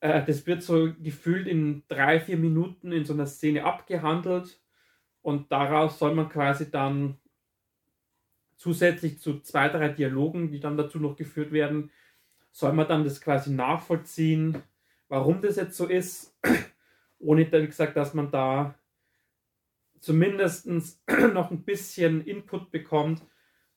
Äh, 0.00 0.24
das 0.24 0.46
wird 0.46 0.62
so 0.62 0.92
gefühlt 1.00 1.46
in 1.46 1.84
drei, 1.88 2.20
vier 2.20 2.36
Minuten 2.36 2.92
in 2.92 3.04
so 3.04 3.14
einer 3.14 3.26
Szene 3.26 3.64
abgehandelt 3.64 4.60
und 5.22 5.52
daraus 5.52 5.98
soll 6.00 6.14
man 6.14 6.28
quasi 6.28 6.70
dann 6.70 7.18
zusätzlich 8.56 9.20
zu 9.20 9.40
zwei, 9.40 9.68
drei 9.68 9.88
Dialogen, 9.88 10.50
die 10.50 10.60
dann 10.60 10.76
dazu 10.76 10.98
noch 10.98 11.16
geführt 11.16 11.52
werden, 11.52 11.90
soll 12.50 12.72
man 12.72 12.88
dann 12.88 13.04
das 13.04 13.20
quasi 13.20 13.52
nachvollziehen, 13.52 14.62
warum 15.14 15.40
das 15.40 15.54
jetzt 15.54 15.76
so 15.76 15.86
ist, 15.86 16.36
ohne, 17.20 17.50
wie 17.50 17.66
gesagt, 17.66 17.96
dass 17.96 18.14
man 18.14 18.32
da 18.32 18.74
zumindest 20.00 20.66
noch 21.32 21.52
ein 21.52 21.62
bisschen 21.62 22.26
Input 22.26 22.72
bekommt. 22.72 23.22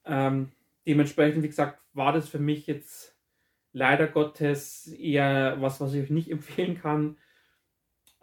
Ähm, 0.03 0.51
dementsprechend, 0.87 1.43
wie 1.43 1.47
gesagt, 1.47 1.79
war 1.93 2.11
das 2.11 2.27
für 2.27 2.39
mich 2.39 2.65
jetzt 2.65 3.15
leider 3.71 4.07
Gottes 4.07 4.87
eher 4.87 5.57
was, 5.61 5.79
was 5.79 5.93
ich 5.93 6.01
euch 6.01 6.09
nicht 6.09 6.31
empfehlen 6.37 6.81
kann. 6.81 7.17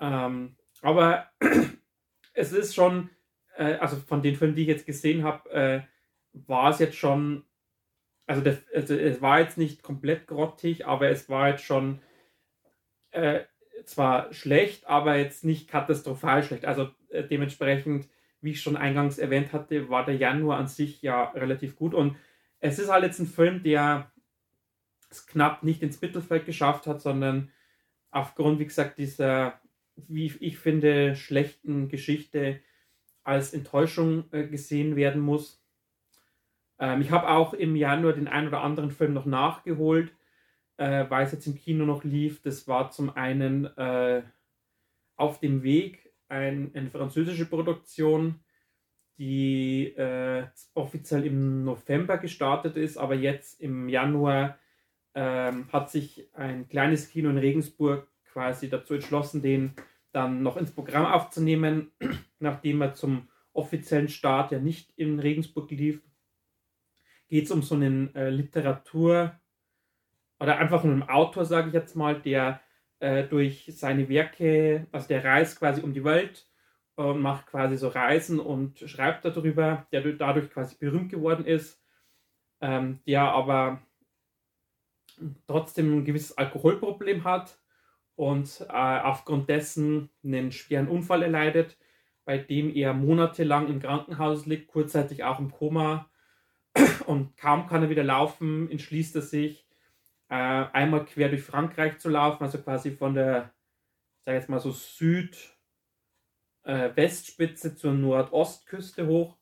Ähm, 0.00 0.56
aber 0.82 1.30
es 2.34 2.52
ist 2.52 2.74
schon, 2.74 3.10
äh, 3.56 3.74
also 3.74 3.96
von 3.96 4.22
den 4.22 4.34
Filmen, 4.34 4.56
die 4.56 4.62
ich 4.62 4.68
jetzt 4.68 4.86
gesehen 4.86 5.22
habe, 5.22 5.50
äh, 5.50 5.82
war 6.32 6.70
es 6.70 6.80
jetzt 6.80 6.96
schon, 6.96 7.44
also, 8.26 8.42
das, 8.42 8.58
also, 8.74 8.94
es 8.94 9.22
war 9.22 9.38
jetzt 9.38 9.56
nicht 9.56 9.84
komplett 9.84 10.26
grottig, 10.26 10.84
aber 10.84 11.10
es 11.10 11.28
war 11.28 11.50
jetzt 11.50 11.62
schon 11.62 12.00
äh, 13.14 13.44
zwar 13.84 14.32
schlecht, 14.32 14.86
aber 14.86 15.16
jetzt 15.16 15.44
nicht 15.44 15.68
katastrophal 15.68 16.42
schlecht. 16.42 16.64
Also 16.64 16.90
äh, 17.10 17.24
dementsprechend, 17.24 18.08
wie 18.40 18.50
ich 18.50 18.60
schon 18.60 18.76
eingangs 18.76 19.18
erwähnt 19.18 19.52
hatte, 19.52 19.88
war 19.88 20.04
der 20.04 20.16
Januar 20.16 20.58
an 20.58 20.68
sich 20.68 21.02
ja 21.02 21.30
relativ 21.30 21.76
gut. 21.76 21.94
Und 21.94 22.16
es 22.60 22.78
ist 22.78 22.90
halt 22.90 23.04
jetzt 23.04 23.18
ein 23.18 23.26
Film, 23.26 23.62
der 23.62 24.10
es 25.10 25.26
knapp 25.26 25.62
nicht 25.62 25.82
ins 25.82 26.00
Mittelfeld 26.00 26.46
geschafft 26.46 26.86
hat, 26.86 27.00
sondern 27.00 27.50
aufgrund, 28.10 28.58
wie 28.58 28.66
gesagt, 28.66 28.98
dieser, 28.98 29.60
wie 29.96 30.32
ich 30.40 30.58
finde, 30.58 31.14
schlechten 31.14 31.88
Geschichte 31.88 32.60
als 33.22 33.54
Enttäuschung 33.54 34.24
äh, 34.32 34.46
gesehen 34.46 34.96
werden 34.96 35.22
muss. 35.22 35.62
Ähm, 36.78 37.00
ich 37.00 37.10
habe 37.10 37.28
auch 37.28 37.54
im 37.54 37.76
Januar 37.76 38.12
den 38.12 38.28
einen 38.28 38.48
oder 38.48 38.62
anderen 38.62 38.90
Film 38.90 39.14
noch 39.14 39.26
nachgeholt 39.26 40.12
äh, 40.76 41.08
weil 41.08 41.24
es 41.26 41.32
jetzt 41.32 41.46
im 41.46 41.54
Kino 41.54 41.84
noch 41.84 42.04
lief. 42.04 42.42
Das 42.42 42.66
war 42.68 42.90
zum 42.90 43.10
einen 43.10 43.66
äh, 43.76 44.22
Auf 45.16 45.40
dem 45.40 45.62
Weg, 45.62 46.12
ein, 46.28 46.72
eine 46.74 46.90
französische 46.90 47.46
Produktion, 47.46 48.40
die 49.18 49.94
äh, 49.96 50.46
offiziell 50.74 51.24
im 51.24 51.64
November 51.64 52.18
gestartet 52.18 52.76
ist, 52.76 52.96
aber 52.96 53.14
jetzt 53.14 53.60
im 53.60 53.88
Januar 53.88 54.58
ähm, 55.14 55.72
hat 55.72 55.90
sich 55.90 56.28
ein 56.34 56.68
kleines 56.68 57.08
Kino 57.08 57.30
in 57.30 57.38
Regensburg 57.38 58.08
quasi 58.24 58.68
dazu 58.68 58.94
entschlossen, 58.94 59.42
den 59.42 59.74
dann 60.10 60.42
noch 60.42 60.56
ins 60.56 60.72
Programm 60.72 61.06
aufzunehmen, 61.06 61.92
nachdem 62.40 62.82
er 62.82 62.94
zum 62.94 63.28
offiziellen 63.52 64.08
Start 64.08 64.50
ja 64.50 64.58
nicht 64.58 64.90
in 64.96 65.20
Regensburg 65.20 65.70
lief. 65.70 66.02
Geht 67.28 67.44
es 67.44 67.50
um 67.52 67.62
so 67.62 67.76
einen 67.76 68.12
äh, 68.16 68.30
Literatur- 68.30 69.38
oder 70.44 70.58
einfach 70.58 70.84
einem 70.84 71.02
Autor, 71.02 71.46
sage 71.46 71.68
ich 71.68 71.74
jetzt 71.74 71.96
mal, 71.96 72.20
der 72.20 72.60
äh, 73.00 73.24
durch 73.24 73.64
seine 73.74 74.10
Werke, 74.10 74.86
also 74.92 75.08
der 75.08 75.24
reist 75.24 75.58
quasi 75.58 75.80
um 75.80 75.94
die 75.94 76.04
Welt 76.04 76.46
und 76.96 77.22
macht 77.22 77.46
quasi 77.46 77.78
so 77.78 77.88
Reisen 77.88 78.38
und 78.38 78.78
schreibt 78.78 79.24
darüber, 79.24 79.86
der 79.90 80.02
dadurch 80.12 80.50
quasi 80.50 80.76
berühmt 80.78 81.10
geworden 81.10 81.46
ist, 81.46 81.82
ähm, 82.60 83.00
der 83.06 83.22
aber 83.22 83.80
trotzdem 85.46 85.96
ein 86.00 86.04
gewisses 86.04 86.36
Alkoholproblem 86.36 87.24
hat 87.24 87.58
und 88.14 88.66
äh, 88.68 88.98
aufgrund 89.00 89.48
dessen 89.48 90.10
einen 90.22 90.52
schweren 90.52 90.88
Unfall 90.88 91.22
erleidet, 91.22 91.78
bei 92.26 92.36
dem 92.36 92.68
er 92.74 92.92
monatelang 92.92 93.68
im 93.68 93.80
Krankenhaus 93.80 94.44
liegt, 94.44 94.68
kurzzeitig 94.68 95.24
auch 95.24 95.38
im 95.38 95.50
Koma 95.50 96.10
und 97.06 97.34
kaum 97.38 97.66
kann 97.66 97.84
er 97.84 97.88
wieder 97.88 98.04
laufen, 98.04 98.70
entschließt 98.70 99.16
er 99.16 99.22
sich, 99.22 99.63
äh, 100.28 100.34
einmal 100.34 101.04
quer 101.04 101.28
durch 101.28 101.42
Frankreich 101.42 101.98
zu 101.98 102.08
laufen, 102.08 102.44
also 102.44 102.58
quasi 102.58 102.90
von 102.90 103.14
der, 103.14 103.52
sag 104.24 104.34
jetzt 104.34 104.48
mal 104.48 104.60
so 104.60 104.70
Süd-Westspitze 104.70 107.68
äh, 107.68 107.74
zur 107.74 107.92
Nordostküste 107.92 109.06
hoch. 109.06 109.36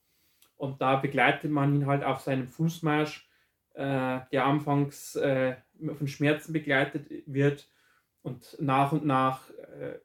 Und 0.56 0.80
da 0.80 0.96
begleitet 0.96 1.50
man 1.50 1.74
ihn 1.74 1.86
halt 1.86 2.04
auf 2.04 2.20
seinem 2.20 2.48
Fußmarsch, 2.48 3.28
äh, 3.74 4.20
der 4.32 4.44
anfangs 4.44 5.16
äh, 5.16 5.56
von 5.96 6.06
Schmerzen 6.06 6.52
begleitet 6.52 7.08
wird 7.26 7.68
und 8.22 8.56
nach 8.60 8.92
und 8.92 9.04
nach 9.04 9.50
äh, 9.50 9.98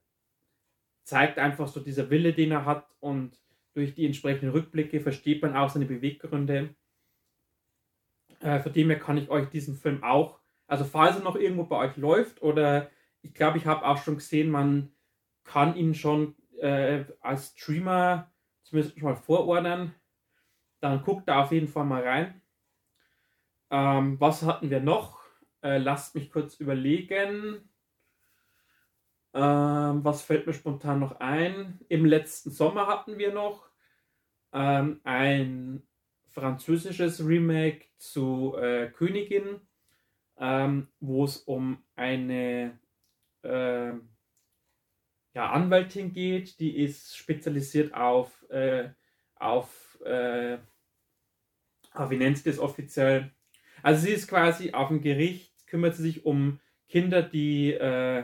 zeigt 1.04 1.38
einfach 1.38 1.68
so 1.68 1.80
dieser 1.80 2.10
Wille, 2.10 2.34
den 2.34 2.52
er 2.52 2.66
hat 2.66 2.96
und 3.00 3.40
durch 3.74 3.94
die 3.94 4.06
entsprechenden 4.06 4.50
Rückblicke 4.50 5.00
versteht 5.00 5.42
man 5.42 5.56
auch 5.56 5.70
seine 5.70 5.86
Beweggründe. 5.86 6.76
Äh, 8.40 8.60
von 8.60 8.74
dem 8.74 8.90
her 8.90 9.00
kann 9.00 9.18
ich 9.18 9.30
euch 9.30 9.50
diesen 9.50 9.76
Film 9.76 10.04
auch, 10.04 10.40
also 10.68 10.84
falls 10.84 11.16
er 11.18 11.24
noch 11.24 11.36
irgendwo 11.36 11.64
bei 11.64 11.78
euch 11.78 11.98
läuft 11.98 12.42
oder 12.42 12.90
ich 13.22 13.34
glaube, 13.34 13.58
ich 13.58 13.66
habe 13.66 13.86
auch 13.86 13.98
schon 13.98 14.16
gesehen, 14.16 14.50
man 14.52 14.92
kann 15.44 15.76
ihn 15.76 15.96
schon 15.96 16.36
äh, 16.60 17.06
als 17.22 17.54
Streamer 17.58 18.32
zumindest 18.64 19.02
mal 19.02 19.16
vorordnen. 19.16 19.94
Dann 20.80 21.02
guckt 21.02 21.28
da 21.28 21.44
auf 21.44 21.52
jeden 21.52 21.68
Fall 21.68 21.86
mal 21.86 22.04
rein. 22.04 22.42
Ähm, 23.72 24.20
was 24.20 24.44
hatten 24.44 24.70
wir 24.70 24.80
noch? 24.80 25.22
Äh, 25.62 25.78
lasst 25.78 26.16
mich 26.16 26.32
kurz 26.32 26.56
überlegen. 26.60 27.70
Ähm, 29.34 30.04
was 30.04 30.22
fällt 30.22 30.48
mir 30.48 30.54
spontan 30.54 31.00
noch 31.00 31.20
ein? 31.20 31.80
Im 31.90 32.06
letzten 32.06 32.52
Sommer 32.52 32.88
hatten 32.88 33.18
wir 33.18 33.34
noch 33.34 33.70
ähm, 34.54 35.02
ein 35.04 35.88
französisches 36.28 37.26
Remake 37.26 37.86
zu 37.98 38.56
äh, 38.58 38.90
Königin, 38.92 39.62
ähm, 40.40 40.88
wo 41.00 41.26
es 41.26 41.38
um 41.38 41.84
eine 41.96 42.80
äh, 43.44 43.94
ja, 45.34 45.52
Anwältin 45.52 46.14
geht, 46.14 46.60
die 46.60 46.78
ist 46.78 47.16
spezialisiert 47.16 47.94
auf, 47.94 48.50
äh, 48.50 48.90
auf, 49.36 50.00
äh, 50.04 50.58
wie 52.10 52.18
nennt 52.18 52.40
sie 52.40 52.50
das 52.50 52.60
offiziell? 52.60 53.32
Also 53.84 54.06
sie 54.06 54.14
ist 54.14 54.28
quasi 54.28 54.74
auf 54.74 54.88
dem 54.88 55.02
Gericht, 55.02 55.54
kümmert 55.68 55.96
sie 55.96 56.04
sich 56.04 56.26
um 56.26 56.60
Kinder, 56.88 57.22
die, 57.22 57.74
äh, 57.74 58.24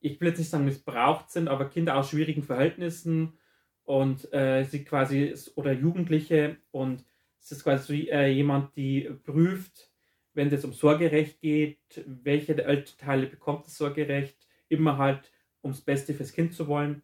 ich 0.00 0.20
will 0.20 0.28
jetzt 0.28 0.38
nicht 0.38 0.48
sagen 0.48 0.64
missbraucht 0.64 1.30
sind, 1.30 1.48
aber 1.48 1.68
Kinder 1.68 1.96
aus 1.96 2.10
schwierigen 2.10 2.42
Verhältnissen 2.42 3.38
und 3.84 4.32
äh, 4.32 4.64
sie 4.64 4.84
quasi, 4.84 5.34
oder 5.56 5.72
Jugendliche 5.72 6.56
und 6.70 7.04
es 7.38 7.52
ist 7.52 7.64
quasi 7.64 8.08
äh, 8.10 8.28
jemand, 8.28 8.74
die 8.76 9.10
prüft, 9.24 9.91
wenn 10.34 10.52
es 10.52 10.64
um 10.64 10.72
Sorgerecht 10.72 11.40
geht, 11.40 11.78
welche 12.06 12.54
der 12.54 12.66
Elternteile 12.66 13.26
bekommt 13.26 13.66
das 13.66 13.76
Sorgerecht, 13.76 14.36
immer 14.68 14.98
halt 14.98 15.30
ums 15.62 15.80
Beste 15.80 16.14
fürs 16.14 16.32
Kind 16.32 16.54
zu 16.54 16.66
wollen. 16.68 17.02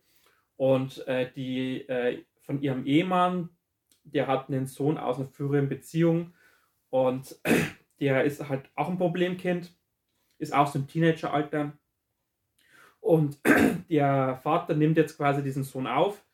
Und 0.56 1.06
äh, 1.06 1.30
die 1.35 1.88
äh, 1.88 2.25
von 2.40 2.61
ihrem 2.61 2.87
Ehemann, 2.87 3.50
der 4.04 4.26
hat 4.26 4.49
einen 4.49 4.66
Sohn 4.66 4.99
aus 4.99 5.18
einer 5.18 5.28
früheren 5.28 5.68
Beziehung 5.68 6.32
und 6.90 7.38
der 8.00 8.25
ist 8.25 8.49
halt 8.49 8.70
auch 8.75 8.88
ein 8.88 8.99
Problemkind, 8.99 9.73
ist 10.38 10.54
auch 10.54 10.66
so 10.66 10.78
im 10.78 10.88
Teenageralter. 10.88 11.73
Und 13.00 13.38
der 13.90 14.40
Vater 14.42 14.75
nimmt 14.75 14.97
jetzt 14.97 15.16
quasi 15.16 15.42
diesen 15.42 15.64
Sohn 15.64 15.87
auf 15.87 16.25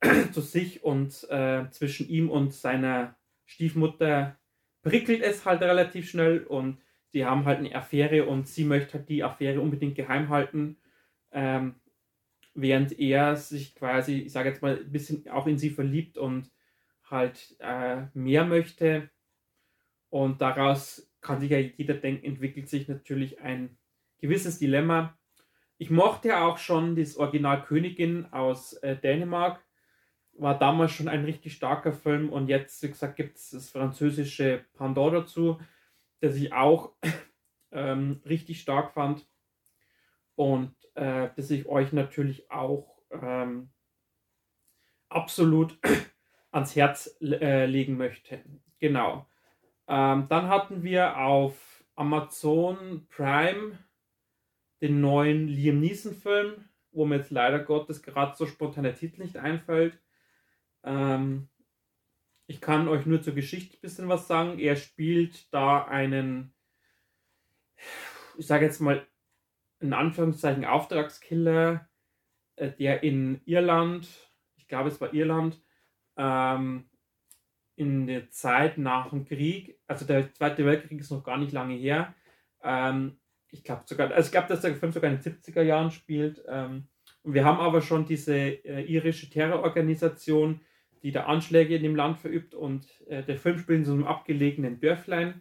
zu 0.32 0.40
sich 0.40 0.82
und 0.82 1.28
äh, 1.30 1.70
zwischen 1.70 2.08
ihm 2.08 2.30
und 2.30 2.54
seiner 2.54 3.16
Stiefmutter 3.44 4.36
prickelt 4.82 5.22
es 5.22 5.44
halt 5.44 5.62
relativ 5.62 6.08
schnell 6.08 6.44
und 6.44 6.78
die 7.12 7.24
haben 7.24 7.44
halt 7.44 7.58
eine 7.58 7.74
Affäre 7.74 8.26
und 8.26 8.48
sie 8.48 8.64
möchte 8.64 8.98
halt 8.98 9.08
die 9.08 9.24
Affäre 9.24 9.60
unbedingt 9.60 9.96
geheim 9.96 10.28
halten, 10.28 10.76
ähm, 11.32 11.74
während 12.54 12.98
er 12.98 13.36
sich 13.36 13.74
quasi, 13.74 14.20
ich 14.20 14.32
sage 14.32 14.50
jetzt 14.50 14.62
mal, 14.62 14.78
ein 14.78 14.92
bisschen 14.92 15.28
auch 15.28 15.46
in 15.46 15.58
sie 15.58 15.70
verliebt 15.70 16.18
und 16.18 16.50
halt 17.04 17.56
äh, 17.58 18.06
mehr 18.14 18.44
möchte. 18.44 19.10
Und 20.08 20.40
daraus 20.40 21.10
kann 21.20 21.40
sich 21.40 21.50
ja 21.50 21.58
jeder 21.58 21.94
denken, 21.94 22.24
entwickelt 22.24 22.68
sich 22.68 22.88
natürlich 22.88 23.40
ein 23.40 23.76
gewisses 24.18 24.58
Dilemma. 24.58 25.18
Ich 25.78 25.90
mochte 25.90 26.28
ja 26.28 26.46
auch 26.46 26.58
schon 26.58 26.96
das 26.96 27.16
Original 27.16 27.62
Königin 27.64 28.26
aus 28.32 28.74
äh, 28.74 28.96
Dänemark 28.96 29.64
war 30.40 30.58
damals 30.58 30.92
schon 30.92 31.08
ein 31.08 31.24
richtig 31.24 31.54
starker 31.54 31.92
Film 31.92 32.30
und 32.30 32.48
jetzt, 32.48 32.82
wie 32.82 32.88
gesagt, 32.88 33.16
gibt 33.16 33.36
es 33.36 33.50
das 33.50 33.70
französische 33.70 34.64
Pendant 34.74 35.14
dazu, 35.14 35.60
das 36.20 36.36
ich 36.36 36.52
auch 36.52 36.92
ähm, 37.72 38.20
richtig 38.24 38.60
stark 38.60 38.92
fand 38.92 39.26
und 40.36 40.74
äh, 40.94 41.28
das 41.36 41.50
ich 41.50 41.66
euch 41.66 41.92
natürlich 41.92 42.50
auch 42.50 43.02
ähm, 43.10 43.70
absolut 45.08 45.78
ans 46.50 46.74
Herz 46.74 47.18
äh, 47.20 47.66
legen 47.66 47.96
möchte. 47.96 48.42
Genau. 48.78 49.26
Ähm, 49.88 50.26
dann 50.28 50.48
hatten 50.48 50.82
wir 50.82 51.18
auf 51.18 51.84
Amazon 51.96 53.06
Prime 53.08 53.78
den 54.80 55.02
neuen 55.02 55.48
Liam 55.48 55.80
Neeson-Film, 55.80 56.64
wo 56.92 57.04
mir 57.04 57.16
jetzt 57.16 57.30
leider 57.30 57.58
Gottes 57.58 58.02
gerade 58.02 58.34
so 58.34 58.46
spontan 58.46 58.84
der 58.84 58.94
Titel 58.94 59.22
nicht 59.22 59.36
einfällt. 59.36 59.98
Ähm, 60.84 61.48
ich 62.46 62.60
kann 62.60 62.88
euch 62.88 63.06
nur 63.06 63.22
zur 63.22 63.34
Geschichte 63.34 63.76
ein 63.76 63.80
bisschen 63.80 64.08
was 64.08 64.26
sagen. 64.26 64.58
Er 64.58 64.76
spielt 64.76 65.52
da 65.52 65.84
einen, 65.84 66.52
ich 68.36 68.46
sage 68.46 68.64
jetzt 68.64 68.80
mal 68.80 69.06
in 69.80 69.92
Anführungszeichen 69.92 70.64
Auftragskiller, 70.64 71.88
äh, 72.56 72.70
der 72.72 73.02
in 73.02 73.40
Irland, 73.44 74.08
ich 74.56 74.68
glaube 74.68 74.88
es 74.88 75.00
war 75.00 75.14
Irland, 75.14 75.62
ähm, 76.16 76.90
in 77.76 78.06
der 78.06 78.30
Zeit 78.30 78.76
nach 78.76 79.10
dem 79.10 79.24
Krieg, 79.24 79.78
also 79.86 80.04
der 80.04 80.32
Zweite 80.34 80.66
Weltkrieg 80.66 81.00
ist 81.00 81.10
noch 81.10 81.24
gar 81.24 81.38
nicht 81.38 81.52
lange 81.52 81.74
her, 81.74 82.14
ähm, 82.62 83.20
ich 83.52 83.64
glaube 83.64 83.82
sogar, 83.86 84.10
also 84.10 84.26
ich 84.26 84.32
glaube, 84.32 84.48
dass 84.48 84.60
der 84.60 84.74
Film 84.76 84.92
sogar 84.92 85.10
in 85.10 85.18
den 85.18 85.22
70er 85.22 85.62
Jahren 85.62 85.90
spielt. 85.90 86.42
Ähm, 86.46 86.88
und 87.22 87.34
wir 87.34 87.44
haben 87.44 87.58
aber 87.58 87.82
schon 87.82 88.06
diese 88.06 88.34
äh, 88.36 88.82
irische 88.84 89.28
Terrororganisation, 89.28 90.60
die 91.02 91.12
da 91.12 91.24
Anschläge 91.24 91.76
in 91.76 91.82
dem 91.82 91.96
Land 91.96 92.18
verübt 92.18 92.54
und 92.54 92.86
äh, 93.06 93.22
der 93.22 93.36
Film 93.38 93.58
spielt 93.58 93.80
in 93.80 93.84
so 93.84 93.92
einem 93.92 94.04
abgelegenen 94.04 94.80
Dörflein 94.80 95.40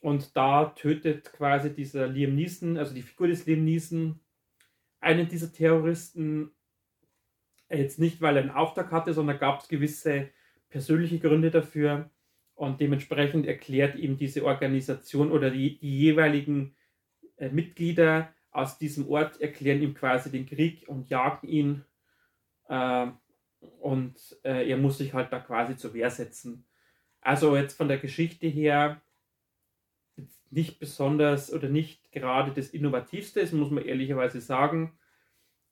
und 0.00 0.36
da 0.36 0.66
tötet 0.66 1.32
quasi 1.32 1.74
dieser 1.74 2.06
Liam 2.06 2.34
Neeson, 2.34 2.78
also 2.78 2.94
die 2.94 3.02
Figur 3.02 3.28
des 3.28 3.46
Liam 3.46 3.64
Neeson, 3.64 4.20
einen 5.00 5.28
dieser 5.28 5.52
Terroristen. 5.52 6.52
Jetzt 7.68 7.98
nicht, 7.98 8.20
weil 8.20 8.36
er 8.36 8.42
einen 8.42 8.50
Auftrag 8.50 8.90
hatte, 8.90 9.12
sondern 9.12 9.38
gab 9.38 9.60
es 9.60 9.68
gewisse 9.68 10.30
persönliche 10.70 11.18
Gründe 11.18 11.50
dafür 11.50 12.10
und 12.54 12.80
dementsprechend 12.80 13.46
erklärt 13.46 13.96
ihm 13.96 14.16
diese 14.16 14.44
Organisation 14.44 15.30
oder 15.30 15.50
die, 15.50 15.78
die 15.78 15.98
jeweiligen 15.98 16.74
äh, 17.36 17.48
Mitglieder 17.48 18.34
aus 18.50 18.78
diesem 18.78 19.08
Ort 19.08 19.40
erklären 19.40 19.82
ihm 19.82 19.94
quasi 19.94 20.30
den 20.30 20.46
Krieg 20.46 20.88
und 20.88 21.08
jagen 21.08 21.46
ihn 21.46 21.84
äh, 22.68 23.06
und 23.80 24.38
äh, 24.44 24.68
er 24.68 24.76
muss 24.76 24.98
sich 24.98 25.14
halt 25.14 25.32
da 25.32 25.40
quasi 25.40 25.76
zur 25.76 25.94
Wehr 25.94 26.10
setzen. 26.10 26.66
Also 27.20 27.56
jetzt 27.56 27.76
von 27.76 27.88
der 27.88 27.98
Geschichte 27.98 28.46
her 28.46 29.00
nicht 30.50 30.80
besonders 30.80 31.52
oder 31.52 31.68
nicht 31.68 32.10
gerade 32.12 32.52
das 32.52 32.68
Innovativste, 32.70 33.40
das 33.40 33.52
muss 33.52 33.70
man 33.70 33.84
ehrlicherweise 33.84 34.40
sagen. 34.40 34.98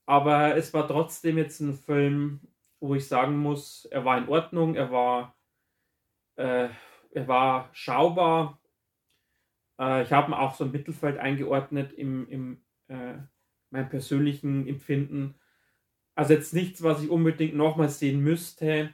Aber 0.07 0.57
es 0.57 0.73
war 0.73 0.87
trotzdem 0.87 1.37
jetzt 1.37 1.61
ein 1.61 1.75
Film, 1.75 2.41
wo 2.81 2.95
ich 2.95 3.09
sagen 3.09 3.37
muss, 3.37 3.87
er 3.87 4.05
war 4.05 4.17
in 4.19 4.29
Ordnung, 4.29 4.75
er 4.75 4.91
war, 4.91 5.37
äh, 6.37 6.69
er 7.11 7.29
war 7.29 7.69
schaubar. 7.73 8.61
Äh, 9.79 10.05
ich 10.05 10.13
habe 10.13 10.31
ihn 10.31 10.35
auch 10.35 10.55
so 10.55 10.65
im 10.65 10.73
Mittelfeld 10.73 11.19
eingeordnet 11.19 11.93
im, 11.93 12.29
im 12.29 12.63
äh, 12.87 13.19
meinem 13.71 13.89
persönlichen 13.89 14.67
Empfinden. 14.67 15.35
Also 16.19 16.33
jetzt 16.33 16.53
nichts, 16.53 16.83
was 16.83 17.01
ich 17.01 17.11
unbedingt 17.11 17.55
nochmal 17.55 17.89
sehen 17.89 18.21
müsste. 18.21 18.93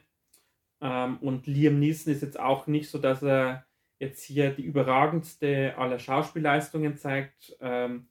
Ähm, 0.79 1.17
und 1.21 1.47
Liam 1.47 1.79
Neeson 1.79 2.13
ist 2.13 2.21
jetzt 2.21 2.39
auch 2.39 2.67
nicht 2.67 2.87
so, 2.87 2.99
dass 2.99 3.23
er 3.23 3.65
jetzt 3.97 4.23
hier 4.23 4.51
die 4.51 4.61
überragendste 4.61 5.75
aller 5.75 5.97
Schauspielleistungen 5.97 6.97
zeigt. 6.97 7.57
Ähm, 7.61 8.09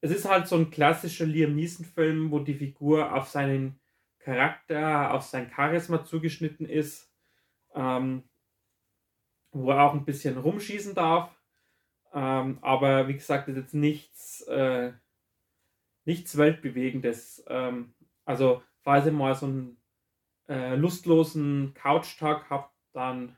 es 0.00 0.10
ist 0.10 0.28
halt 0.28 0.48
so 0.48 0.56
ein 0.56 0.70
klassischer 0.70 1.24
Liam 1.24 1.54
Neeson-Film, 1.54 2.32
wo 2.32 2.40
die 2.40 2.54
Figur 2.54 3.14
auf 3.14 3.28
seinen 3.28 3.78
Charakter, 4.18 5.14
auf 5.14 5.22
sein 5.22 5.48
Charisma 5.54 6.04
zugeschnitten 6.04 6.66
ist, 6.66 7.12
ähm, 7.76 8.24
wo 9.52 9.70
er 9.70 9.84
auch 9.84 9.94
ein 9.94 10.04
bisschen 10.04 10.36
rumschießen 10.36 10.96
darf. 10.96 11.30
Ähm, 12.12 12.58
aber 12.60 13.06
wie 13.06 13.14
gesagt, 13.14 13.46
ist 13.46 13.56
jetzt 13.56 13.74
nichts, 13.74 14.40
äh, 14.48 14.94
nichts 16.04 16.36
Weltbewegendes. 16.36 17.44
Ähm, 17.46 17.94
also, 18.24 18.62
falls 18.80 19.06
ihr 19.06 19.12
mal 19.12 19.34
so 19.34 19.46
einen 19.46 19.76
äh, 20.48 20.74
lustlosen 20.76 21.74
Couch-Tag 21.74 22.50
habt, 22.50 22.74
dann 22.92 23.36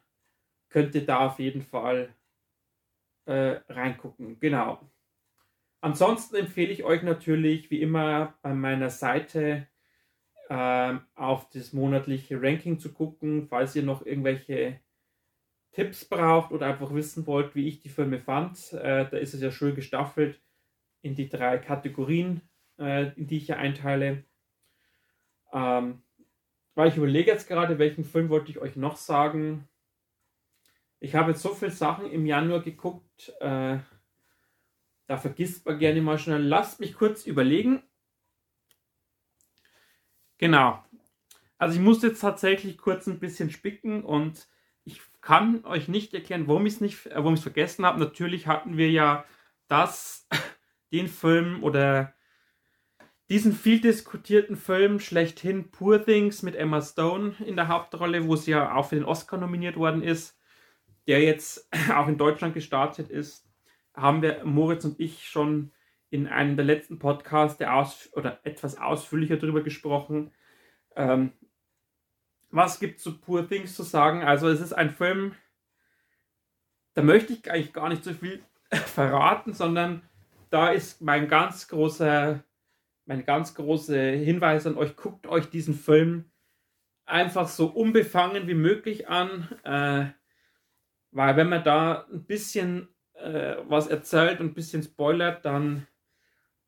könnt 0.68 0.94
ihr 0.94 1.06
da 1.06 1.26
auf 1.26 1.38
jeden 1.38 1.62
Fall 1.62 2.14
äh, 3.26 3.60
reingucken. 3.68 4.38
Genau. 4.40 4.80
Ansonsten 5.80 6.36
empfehle 6.36 6.72
ich 6.72 6.84
euch 6.84 7.02
natürlich, 7.02 7.70
wie 7.70 7.82
immer, 7.82 8.34
bei 8.42 8.54
meiner 8.54 8.90
Seite 8.90 9.68
äh, 10.48 10.94
auf 11.14 11.50
das 11.50 11.72
monatliche 11.72 12.40
Ranking 12.40 12.78
zu 12.78 12.92
gucken, 12.92 13.46
falls 13.48 13.76
ihr 13.76 13.82
noch 13.82 14.04
irgendwelche 14.04 14.80
Tipps 15.72 16.04
braucht 16.04 16.52
oder 16.52 16.66
einfach 16.66 16.94
wissen 16.94 17.26
wollt, 17.26 17.54
wie 17.54 17.68
ich 17.68 17.80
die 17.80 17.88
Filme 17.88 18.20
fand. 18.20 18.72
Äh, 18.72 19.08
da 19.10 19.16
ist 19.16 19.34
es 19.34 19.42
ja 19.42 19.50
schön 19.50 19.74
gestaffelt 19.74 20.40
in 21.02 21.14
die 21.14 21.28
drei 21.28 21.58
Kategorien, 21.58 22.40
äh, 22.78 23.12
in 23.16 23.26
die 23.26 23.38
ich 23.38 23.48
ja 23.48 23.56
einteile. 23.56 24.24
Ähm, 25.54 26.02
weil 26.74 26.88
ich 26.88 26.96
überlege 26.96 27.30
jetzt 27.30 27.48
gerade, 27.48 27.78
welchen 27.78 28.04
Film 28.04 28.28
wollte 28.28 28.50
ich 28.50 28.58
euch 28.58 28.76
noch 28.76 28.96
sagen. 28.96 29.68
Ich 30.98 31.14
habe 31.14 31.30
jetzt 31.30 31.42
so 31.42 31.54
viele 31.54 31.70
Sachen 31.70 32.10
im 32.10 32.26
Januar 32.26 32.60
geguckt, 32.60 33.32
äh, 33.40 33.78
da 35.06 35.18
vergisst 35.18 35.66
man 35.66 35.78
gerne 35.78 36.02
mal 36.02 36.18
schnell. 36.18 36.42
Lasst 36.42 36.80
mich 36.80 36.94
kurz 36.94 37.26
überlegen. 37.26 37.82
Genau. 40.38 40.82
Also 41.58 41.76
ich 41.76 41.84
muss 41.84 42.02
jetzt 42.02 42.20
tatsächlich 42.20 42.78
kurz 42.78 43.06
ein 43.06 43.20
bisschen 43.20 43.50
spicken 43.50 44.02
und 44.02 44.48
ich 44.84 45.00
kann 45.20 45.64
euch 45.64 45.88
nicht 45.88 46.12
erklären, 46.14 46.48
warum 46.48 46.66
ich 46.66 46.74
es 46.74 46.80
nicht, 46.80 47.06
äh, 47.06 47.16
warum 47.16 47.34
ich 47.34 47.40
es 47.40 47.44
vergessen 47.44 47.86
habe. 47.86 48.00
Natürlich 48.00 48.46
hatten 48.46 48.76
wir 48.76 48.90
ja 48.90 49.24
das, 49.68 50.26
den 50.92 51.08
Film 51.08 51.62
oder 51.62 52.13
diesen 53.30 53.52
viel 53.52 53.80
diskutierten 53.80 54.56
Film 54.56 55.00
schlechthin 55.00 55.70
Poor 55.70 56.04
Things 56.04 56.42
mit 56.42 56.56
Emma 56.56 56.80
Stone 56.82 57.34
in 57.44 57.56
der 57.56 57.68
Hauptrolle, 57.68 58.26
wo 58.26 58.36
sie 58.36 58.52
ja 58.52 58.74
auch 58.74 58.88
für 58.88 58.96
den 58.96 59.04
Oscar 59.04 59.38
nominiert 59.38 59.76
worden 59.76 60.02
ist, 60.02 60.38
der 61.06 61.22
jetzt 61.22 61.68
auch 61.94 62.08
in 62.08 62.18
Deutschland 62.18 62.54
gestartet 62.54 63.10
ist, 63.10 63.46
haben 63.94 64.22
wir 64.22 64.44
Moritz 64.44 64.84
und 64.84 65.00
ich 65.00 65.28
schon 65.28 65.72
in 66.10 66.28
einem 66.28 66.56
der 66.56 66.64
letzten 66.64 66.98
Podcasts 66.98 67.58
der 67.58 67.74
aus 67.74 68.08
oder 68.12 68.40
etwas 68.44 68.78
ausführlicher 68.78 69.36
darüber 69.36 69.62
gesprochen. 69.62 70.30
Ähm, 70.94 71.32
was 72.50 72.78
gibt 72.78 73.00
zu 73.00 73.18
Poor 73.18 73.48
Things 73.48 73.74
zu 73.74 73.82
sagen? 73.82 74.22
Also 74.22 74.48
es 74.48 74.60
ist 74.60 74.72
ein 74.72 74.90
Film, 74.90 75.34
da 76.94 77.02
möchte 77.02 77.32
ich 77.32 77.50
eigentlich 77.50 77.72
gar 77.72 77.88
nicht 77.88 78.04
so 78.04 78.12
viel 78.12 78.44
verraten, 78.70 79.52
sondern 79.52 80.02
da 80.50 80.68
ist 80.68 81.02
mein 81.02 81.26
ganz 81.26 81.66
großer, 81.66 82.44
mein 83.06 83.24
ganz 83.24 83.54
großer 83.54 84.12
Hinweis 84.12 84.66
an 84.66 84.76
euch, 84.76 84.96
guckt 84.96 85.26
euch 85.26 85.46
diesen 85.46 85.74
Film 85.74 86.30
einfach 87.04 87.48
so 87.48 87.66
unbefangen 87.66 88.48
wie 88.48 88.54
möglich 88.54 89.08
an, 89.08 89.48
äh, 89.64 90.06
weil 91.10 91.36
wenn 91.36 91.48
man 91.48 91.62
da 91.62 92.06
ein 92.12 92.24
bisschen 92.24 92.88
äh, 93.14 93.56
was 93.68 93.86
erzählt 93.86 94.40
und 94.40 94.46
ein 94.46 94.54
bisschen 94.54 94.82
spoilert, 94.82 95.44
dann, 95.44 95.86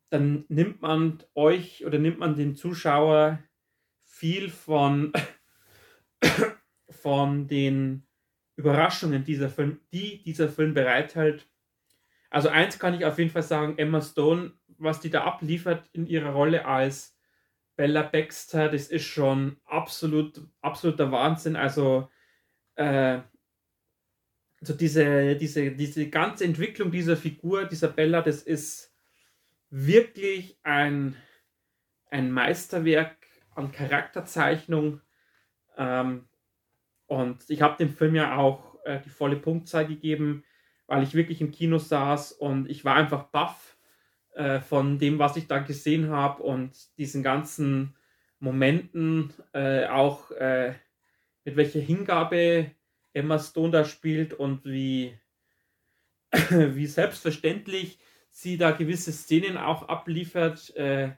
dann 0.09 0.45
nimmt 0.47 0.81
man 0.81 1.23
euch 1.33 1.85
oder 1.85 1.99
nimmt 1.99 2.19
man 2.19 2.35
den 2.35 2.55
Zuschauer 2.55 3.39
viel 4.03 4.49
von 4.49 5.11
von 6.89 7.47
den 7.47 8.07
Überraschungen 8.55 9.23
dieser 9.23 9.49
Film, 9.49 9.79
die 9.91 10.23
dieser 10.23 10.49
Film 10.49 10.73
bereithält. 10.73 11.47
Also 12.29 12.49
eins 12.49 12.79
kann 12.79 12.93
ich 12.93 13.05
auf 13.05 13.17
jeden 13.19 13.29
Fall 13.29 13.43
sagen, 13.43 13.77
Emma 13.77 14.01
Stone, 14.01 14.56
was 14.77 14.99
die 14.99 15.09
da 15.09 15.23
abliefert 15.23 15.89
in 15.93 16.05
ihrer 16.07 16.31
Rolle 16.31 16.65
als 16.65 17.17
Bella 17.75 18.01
Baxter, 18.01 18.69
das 18.69 18.87
ist 18.87 19.05
schon 19.05 19.57
absolut, 19.65 20.41
absoluter 20.61 21.11
Wahnsinn. 21.11 21.55
Also, 21.55 22.09
äh, 22.75 23.19
also 24.59 24.73
diese, 24.73 25.35
diese, 25.35 25.71
diese 25.71 26.09
ganze 26.09 26.43
Entwicklung 26.43 26.91
dieser 26.91 27.15
Figur, 27.15 27.65
dieser 27.65 27.89
Bella, 27.89 28.21
das 28.21 28.41
ist 28.41 28.95
wirklich 29.69 30.57
ein, 30.63 31.15
ein 32.09 32.31
Meisterwerk 32.31 33.15
an 33.53 33.71
Charakterzeichnung. 33.71 35.01
Ähm, 35.77 36.27
und 37.05 37.47
ich 37.49 37.61
habe 37.61 37.77
dem 37.77 37.91
Film 37.91 38.15
ja 38.15 38.37
auch 38.37 38.83
äh, 38.85 38.99
die 39.01 39.09
volle 39.09 39.35
Punktzahl 39.35 39.85
gegeben, 39.85 40.43
weil 40.87 41.03
ich 41.03 41.13
wirklich 41.13 41.41
im 41.41 41.51
Kino 41.51 41.77
saß 41.77 42.31
und 42.31 42.69
ich 42.69 42.85
war 42.85 42.95
einfach 42.95 43.25
baff 43.25 43.76
äh, 44.37 44.61
von 44.61 44.99
dem, 44.99 45.19
was 45.19 45.35
ich 45.35 45.47
da 45.47 45.59
gesehen 45.59 46.09
habe 46.09 46.43
und 46.43 46.71
diesen 46.97 47.23
ganzen 47.23 47.95
Momenten, 48.39 49.33
äh, 49.53 49.87
auch 49.87 50.29
äh, 50.31 50.75
mit 51.43 51.55
welcher 51.55 51.79
Hingabe 51.79 52.71
Emma 53.13 53.39
Stone 53.39 53.71
da 53.71 53.83
spielt 53.83 54.33
und 54.33 54.63
wie, 54.65 55.17
wie 56.49 56.85
selbstverständlich 56.85 57.97
sie 58.29 58.57
da 58.57 58.71
gewisse 58.71 59.11
Szenen 59.11 59.57
auch 59.57 59.87
abliefert, 59.87 60.75
äh, 60.75 61.13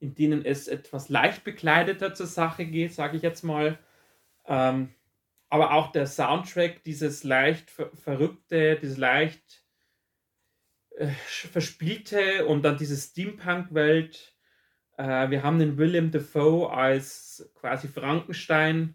in 0.00 0.16
denen 0.16 0.44
es 0.44 0.66
etwas 0.66 1.08
leicht 1.08 1.44
bekleideter 1.44 2.12
zur 2.12 2.26
Sache 2.26 2.64
geht, 2.64 2.92
sage 2.92 3.16
ich 3.16 3.22
jetzt 3.22 3.44
mal. 3.44 3.78
Ähm, 4.46 4.92
aber 5.48 5.74
auch 5.74 5.92
der 5.92 6.08
Soundtrack, 6.08 6.82
dieses 6.82 7.22
leicht 7.22 7.70
ver 7.70 7.90
verrückte, 7.94 8.76
dieses 8.76 8.98
leicht 8.98 9.63
äh, 10.96 11.08
verspielte 11.08 12.46
und 12.46 12.62
dann 12.62 12.76
diese 12.76 12.96
Steampunk-Welt. 12.96 14.34
Äh, 14.96 15.30
wir 15.30 15.42
haben 15.42 15.58
den 15.58 15.76
William 15.76 16.10
Defoe 16.10 16.70
als 16.70 17.50
quasi 17.54 17.88
Frankenstein 17.88 18.94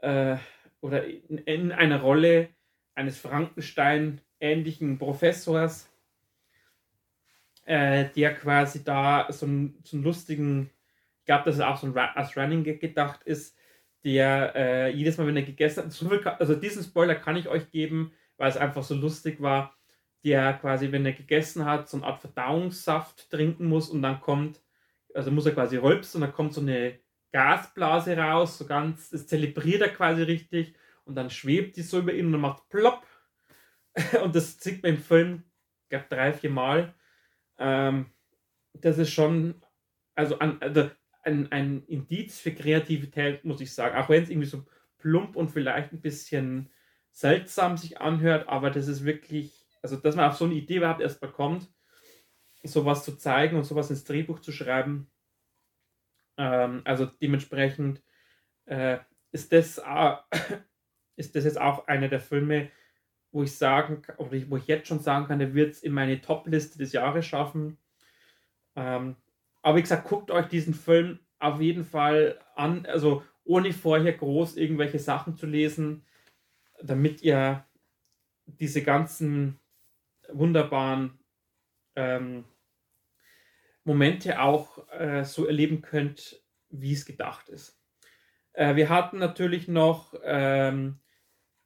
äh, 0.00 0.36
oder 0.80 1.04
in, 1.04 1.38
in 1.38 1.72
einer 1.72 2.00
Rolle 2.00 2.48
eines 2.94 3.18
Frankenstein-ähnlichen 3.18 4.98
Professors, 4.98 5.90
äh, 7.64 8.06
der 8.16 8.34
quasi 8.34 8.84
da 8.84 9.26
so, 9.30 9.46
ein, 9.46 9.78
so 9.84 9.96
einen 9.96 10.04
lustigen, 10.04 10.70
ich 11.20 11.26
glaube, 11.26 11.44
dass 11.44 11.56
es 11.56 11.60
auch 11.60 11.76
so 11.76 11.86
ein 11.86 11.96
als 11.96 12.36
Running 12.36 12.64
gedacht 12.64 13.22
ist, 13.24 13.56
der 14.04 14.54
äh, 14.56 14.88
jedes 14.90 15.16
Mal, 15.16 15.26
wenn 15.26 15.36
er 15.36 15.42
gegessen 15.42 15.84
hat, 15.84 16.40
also 16.40 16.54
diesen 16.54 16.82
Spoiler 16.82 17.14
kann 17.14 17.36
ich 17.36 17.48
euch 17.48 17.70
geben, 17.70 18.12
weil 18.36 18.48
es 18.48 18.56
einfach 18.56 18.82
so 18.82 18.94
lustig 18.94 19.40
war, 19.40 19.76
der 20.24 20.54
quasi, 20.54 20.92
wenn 20.92 21.06
er 21.06 21.12
gegessen 21.12 21.64
hat, 21.64 21.88
so 21.88 21.96
eine 21.96 22.06
Art 22.06 22.20
Verdauungssaft 22.20 23.30
trinken 23.30 23.66
muss 23.66 23.90
und 23.90 24.02
dann 24.02 24.20
kommt, 24.20 24.62
also 25.14 25.30
muss 25.30 25.46
er 25.46 25.52
quasi 25.52 25.76
rülpsen 25.76 26.22
und 26.22 26.28
dann 26.28 26.34
kommt 26.34 26.54
so 26.54 26.60
eine 26.60 26.98
Gasblase 27.32 28.16
raus, 28.16 28.58
so 28.58 28.66
ganz, 28.66 29.10
das 29.10 29.26
zelebriert 29.26 29.82
er 29.82 29.88
quasi 29.88 30.22
richtig 30.22 30.74
und 31.04 31.14
dann 31.14 31.30
schwebt 31.30 31.76
die 31.76 31.82
so 31.82 31.98
über 31.98 32.12
ihn 32.12 32.26
und 32.26 32.32
dann 32.32 32.40
macht 32.40 32.68
plopp 32.68 33.06
und 34.22 34.34
das 34.34 34.60
sieht 34.60 34.82
man 34.82 34.92
im 34.92 34.98
Film, 34.98 35.42
ich 35.82 35.88
glaube 35.90 36.06
drei, 36.08 36.32
vier 36.32 36.50
Mal. 36.50 36.94
Ähm, 37.58 38.06
das 38.74 38.98
ist 38.98 39.12
schon, 39.12 39.62
also, 40.14 40.38
an, 40.38 40.58
also 40.60 40.90
ein, 41.22 41.50
ein 41.52 41.84
Indiz 41.86 42.40
für 42.40 42.52
Kreativität, 42.52 43.44
muss 43.44 43.60
ich 43.60 43.74
sagen. 43.74 43.96
Auch 43.96 44.08
wenn 44.08 44.22
es 44.22 44.30
irgendwie 44.30 44.48
so 44.48 44.64
plump 44.98 45.36
und 45.36 45.50
vielleicht 45.50 45.92
ein 45.92 46.00
bisschen 46.00 46.70
seltsam 47.10 47.76
sich 47.76 48.00
anhört, 48.00 48.48
aber 48.48 48.70
das 48.70 48.88
ist 48.88 49.04
wirklich, 49.04 49.61
also 49.82 49.96
dass 49.96 50.16
man 50.16 50.30
auf 50.30 50.36
so 50.36 50.44
eine 50.44 50.54
Idee 50.54 50.76
überhaupt 50.76 51.00
erst 51.00 51.20
mal 51.20 51.30
kommt, 51.30 51.68
sowas 52.64 53.04
zu 53.04 53.16
zeigen 53.16 53.56
und 53.56 53.64
sowas 53.64 53.90
ins 53.90 54.04
Drehbuch 54.04 54.38
zu 54.38 54.52
schreiben. 54.52 55.10
Ähm, 56.36 56.82
also 56.84 57.06
dementsprechend 57.06 58.02
äh, 58.66 58.98
ist, 59.32 59.52
das, 59.52 59.78
äh, 59.78 60.14
ist 61.16 61.34
das 61.34 61.44
jetzt 61.44 61.60
auch 61.60 61.86
einer 61.88 62.08
der 62.08 62.20
Filme, 62.20 62.70
wo 63.32 63.42
ich 63.42 63.56
sagen 63.56 64.02
oder 64.18 64.30
wo 64.48 64.56
ich 64.56 64.66
jetzt 64.66 64.88
schon 64.88 65.00
sagen 65.00 65.26
kann, 65.26 65.38
der 65.38 65.54
wird 65.54 65.72
es 65.72 65.82
in 65.82 65.92
meine 65.92 66.20
Top-Liste 66.20 66.78
des 66.78 66.92
Jahres 66.92 67.26
schaffen. 67.26 67.78
Ähm, 68.76 69.16
aber 69.62 69.78
wie 69.78 69.82
gesagt, 69.82 70.08
guckt 70.08 70.30
euch 70.30 70.46
diesen 70.46 70.74
Film 70.74 71.18
auf 71.38 71.60
jeden 71.60 71.84
Fall 71.84 72.38
an, 72.54 72.86
also 72.86 73.22
ohne 73.44 73.72
vorher 73.72 74.12
groß 74.12 74.56
irgendwelche 74.56 74.98
Sachen 74.98 75.36
zu 75.36 75.46
lesen, 75.46 76.04
damit 76.80 77.22
ihr 77.22 77.64
diese 78.46 78.82
ganzen 78.82 79.58
wunderbaren 80.32 81.18
ähm, 81.96 82.44
Momente 83.84 84.40
auch 84.40 84.88
äh, 84.92 85.24
so 85.24 85.46
erleben 85.46 85.82
könnt, 85.82 86.42
wie 86.70 86.92
es 86.92 87.04
gedacht 87.04 87.48
ist. 87.48 87.80
Äh, 88.52 88.76
wir 88.76 88.88
hatten 88.88 89.18
natürlich 89.18 89.68
noch 89.68 90.14
ähm, 90.22 91.00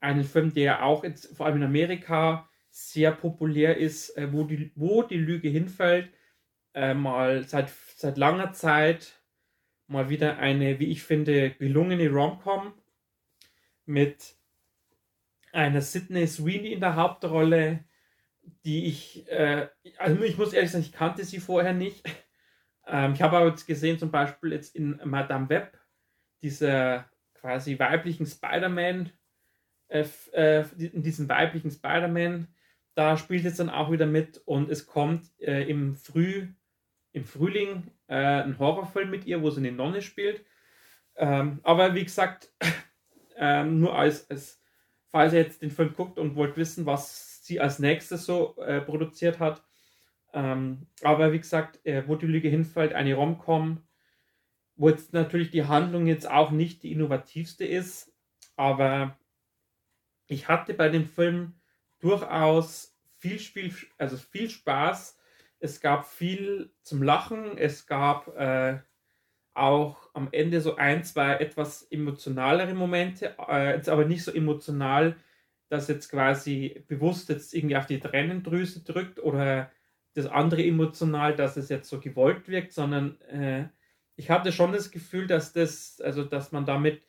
einen 0.01 0.25
Film, 0.25 0.55
der 0.55 0.85
auch 0.85 1.05
jetzt, 1.05 1.37
vor 1.37 1.47
allem 1.47 1.57
in 1.57 1.65
Amerika 1.65 2.49
sehr 2.71 3.13
populär 3.13 3.77
ist, 3.77 4.17
äh, 4.17 4.33
wo, 4.33 4.45
die, 4.45 4.73
wo 4.75 5.03
die 5.03 5.19
Lüge 5.19 5.49
hinfällt. 5.49 6.11
Äh, 6.75 6.95
mal 6.95 7.43
seit 7.45 7.71
seit 7.97 8.19
langer 8.19 8.53
Zeit 8.53 9.15
mal 9.87 10.11
wieder 10.11 10.39
eine, 10.39 10.79
wie 10.79 10.91
ich 10.91 11.03
finde, 11.03 11.51
gelungene 11.51 12.11
Rom-Com 12.11 12.75
mit 13.87 14.37
einer 15.53 15.81
Sydney 15.81 16.27
Sweeney 16.27 16.73
in 16.73 16.81
der 16.81 16.97
Hauptrolle, 16.97 17.85
die 18.65 18.87
ich, 18.87 19.29
äh, 19.29 19.69
also 19.99 20.23
ich 20.23 20.39
muss 20.39 20.53
ehrlich 20.53 20.71
sagen, 20.71 20.85
ich 20.85 20.93
kannte 20.93 21.25
sie 21.25 21.41
vorher 21.41 21.73
nicht. 21.73 22.05
Ähm, 22.89 23.15
ich 23.15 23.23
habe 23.23 23.37
aber 23.37 23.49
jetzt 23.49 23.67
gesehen, 23.67 23.99
zum 23.99 24.13
Beispiel 24.13 24.53
jetzt 24.53 24.77
in 24.77 25.01
Madame 25.05 25.49
Web, 25.49 25.77
dieser 26.43 27.11
quasi 27.35 27.79
weiblichen 27.79 28.27
Spider-Man, 28.27 29.11
äh, 29.89 30.05
äh, 30.33 30.65
in 30.79 31.03
diesem 31.03 31.29
weiblichen 31.29 31.73
Spider-Man, 31.73 32.47
da 32.95 33.17
spielt 33.17 33.43
jetzt 33.43 33.59
dann 33.59 33.71
auch 33.71 33.91
wieder 33.91 34.07
mit 34.07 34.39
und 34.45 34.71
es 34.71 34.87
kommt 34.87 35.29
äh, 35.41 35.69
im 35.69 35.97
Früh 35.97 36.47
im 37.17 37.25
Frühling 37.25 37.91
äh, 38.09 38.15
einen 38.15 38.59
Horrorfilm 38.59 39.11
mit 39.11 39.25
ihr, 39.25 39.41
wo 39.43 39.49
sie 39.49 39.61
eine 39.61 39.73
Nonne 39.73 40.03
spielt. 40.03 40.45
Ähm, 41.17 41.61
aber 41.63 41.95
wie 41.95 42.05
gesagt, 42.05 42.53
ähm, 43.37 43.81
nur 43.81 43.99
als, 43.99 44.31
als, 44.31 44.63
falls 45.09 45.33
ihr 45.33 45.41
jetzt 45.41 45.63
den 45.63 45.71
Film 45.71 45.95
guckt 45.95 46.19
und 46.19 46.37
wollt 46.37 46.59
wissen, 46.59 46.85
was 46.85 47.26
sie 47.47 47.61
als 47.61 47.79
nächstes 47.79 48.27
so 48.27 48.57
äh, 48.59 48.81
produziert 48.81 49.39
hat. 49.39 49.63
Ähm, 50.33 50.87
aber 51.03 51.33
wie 51.33 51.39
gesagt, 51.39 51.85
äh, 51.87 52.07
wo 52.07 52.17
die 52.17 52.27
Lüge 52.27 52.49
hinfällt, 52.49 52.93
eine 52.93 53.15
Rom-Com, 53.15 53.83
wo 54.75 54.89
jetzt 54.91 55.13
natürlich 55.13 55.51
die 55.51 55.65
Handlung 55.65 56.07
jetzt 56.07 56.31
auch 56.31 56.51
nicht 56.51 56.83
die 56.83 56.93
innovativste 56.93 57.65
ist, 57.65 58.13
aber 58.57 59.19
ich 60.27 60.49
hatte 60.49 60.75
bei 60.75 60.89
dem 60.89 61.07
Film 61.07 61.55
durchaus 62.01 62.97
viel 63.19 63.39
Spiel, 63.39 63.73
also 63.97 64.17
viel 64.17 64.51
Spaß. 64.51 65.19
Es 65.59 65.81
gab 65.81 66.07
viel 66.07 66.71
zum 66.83 67.03
Lachen, 67.03 67.57
es 67.57 67.87
gab 67.87 68.37
äh, 68.37 68.81
auch 69.55 70.11
am 70.13 70.29
Ende 70.33 70.61
so 70.61 70.77
ein, 70.77 71.03
zwei 71.05 71.37
etwas 71.37 71.83
emotionalere 71.85 72.75
Momente, 72.75 73.35
äh, 73.49 73.75
jetzt 73.75 73.89
aber 73.89 74.05
nicht 74.05 74.23
so 74.23 74.33
emotional, 74.33 75.17
dass 75.69 75.89
jetzt 75.89 76.11
quasi 76.11 76.85
bewusst 76.89 77.29
jetzt 77.29 77.55
irgendwie 77.55 77.77
auf 77.77 77.87
die 77.87 78.01
Tränendrüse 78.01 78.85
drückt 78.85 79.19
oder 79.19 79.71
das 80.15 80.27
andere 80.27 80.65
emotional, 80.65 81.35
dass 81.35 81.57
es 81.57 81.69
jetzt 81.69 81.89
so 81.89 82.01
gewollt 82.01 82.49
wirkt, 82.49 82.73
sondern 82.73 83.21
äh, 83.23 83.69
ich 84.17 84.31
hatte 84.31 84.53
schon 84.53 84.73
das 84.73 84.91
Gefühl, 84.91 85.27
dass 85.27 85.53
das, 85.53 86.01
also 86.01 86.25
dass 86.25 86.53
man 86.53 86.65
damit 86.65 87.03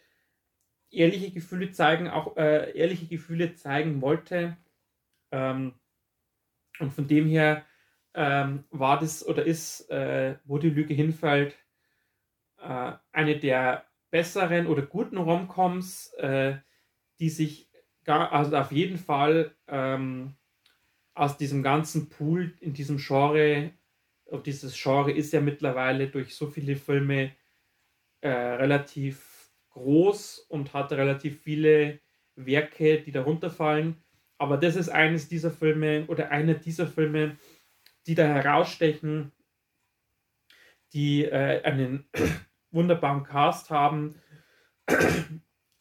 ehrliche 0.90 1.32
Gefühle 1.32 1.72
zeigen, 1.72 2.10
auch 2.10 2.36
äh, 2.38 2.78
ehrliche 2.78 3.08
Gefühle 3.08 3.56
zeigen 3.56 4.02
wollte. 4.02 4.58
Ähm, 5.32 5.74
und 6.80 6.94
von 6.94 7.08
dem 7.08 7.28
her 7.28 7.66
ähm, 8.14 8.66
war 8.72 9.00
das 9.00 9.26
oder 9.26 9.46
ist, 9.46 9.90
äh, 9.90 10.38
wo 10.44 10.58
die 10.58 10.70
Lüge 10.70 10.94
hinfällt, 10.94 11.56
äh, 12.60 12.94
eine 13.12 13.40
der 13.40 13.86
besseren 14.10 14.68
oder 14.68 14.82
guten 14.82 15.18
Romcoms, 15.18 16.14
äh, 16.14 16.58
die 17.20 17.30
sich 17.30 17.67
also 18.08 18.56
auf 18.56 18.72
jeden 18.72 18.98
Fall 18.98 19.56
ähm, 19.68 20.36
aus 21.14 21.38
diesem 21.38 21.64
ganzen 21.64 22.10
Pool 22.10 22.54
in 22.60 22.74
diesem 22.74 22.98
Genre, 22.98 23.72
dieses 24.46 24.82
Genre 24.82 25.12
ist 25.12 25.34
ja 25.34 25.42
mittlerweile 25.42 26.08
durch 26.08 26.36
so 26.36 26.48
viele 26.48 26.76
Filme 26.76 27.32
äh, 28.22 28.30
relativ 28.30 29.52
groß 29.70 30.40
und 30.50 30.74
hat 30.74 30.92
relativ 30.92 31.42
viele 31.42 32.00
Werke, 32.36 33.02
die 33.02 33.12
darunter 33.12 33.50
fallen. 33.50 34.04
Aber 34.38 34.58
das 34.58 34.76
ist 34.76 34.90
eines 34.90 35.28
dieser 35.28 35.52
Filme 35.52 36.06
oder 36.08 36.30
einer 36.30 36.54
dieser 36.54 36.88
Filme, 36.88 37.38
die 38.06 38.16
da 38.16 38.26
herausstechen, 38.26 39.32
die 40.94 41.26
äh, 41.26 41.62
einen 41.64 42.08
wunderbaren 42.72 43.24
Cast 43.24 43.70
haben. 43.70 44.16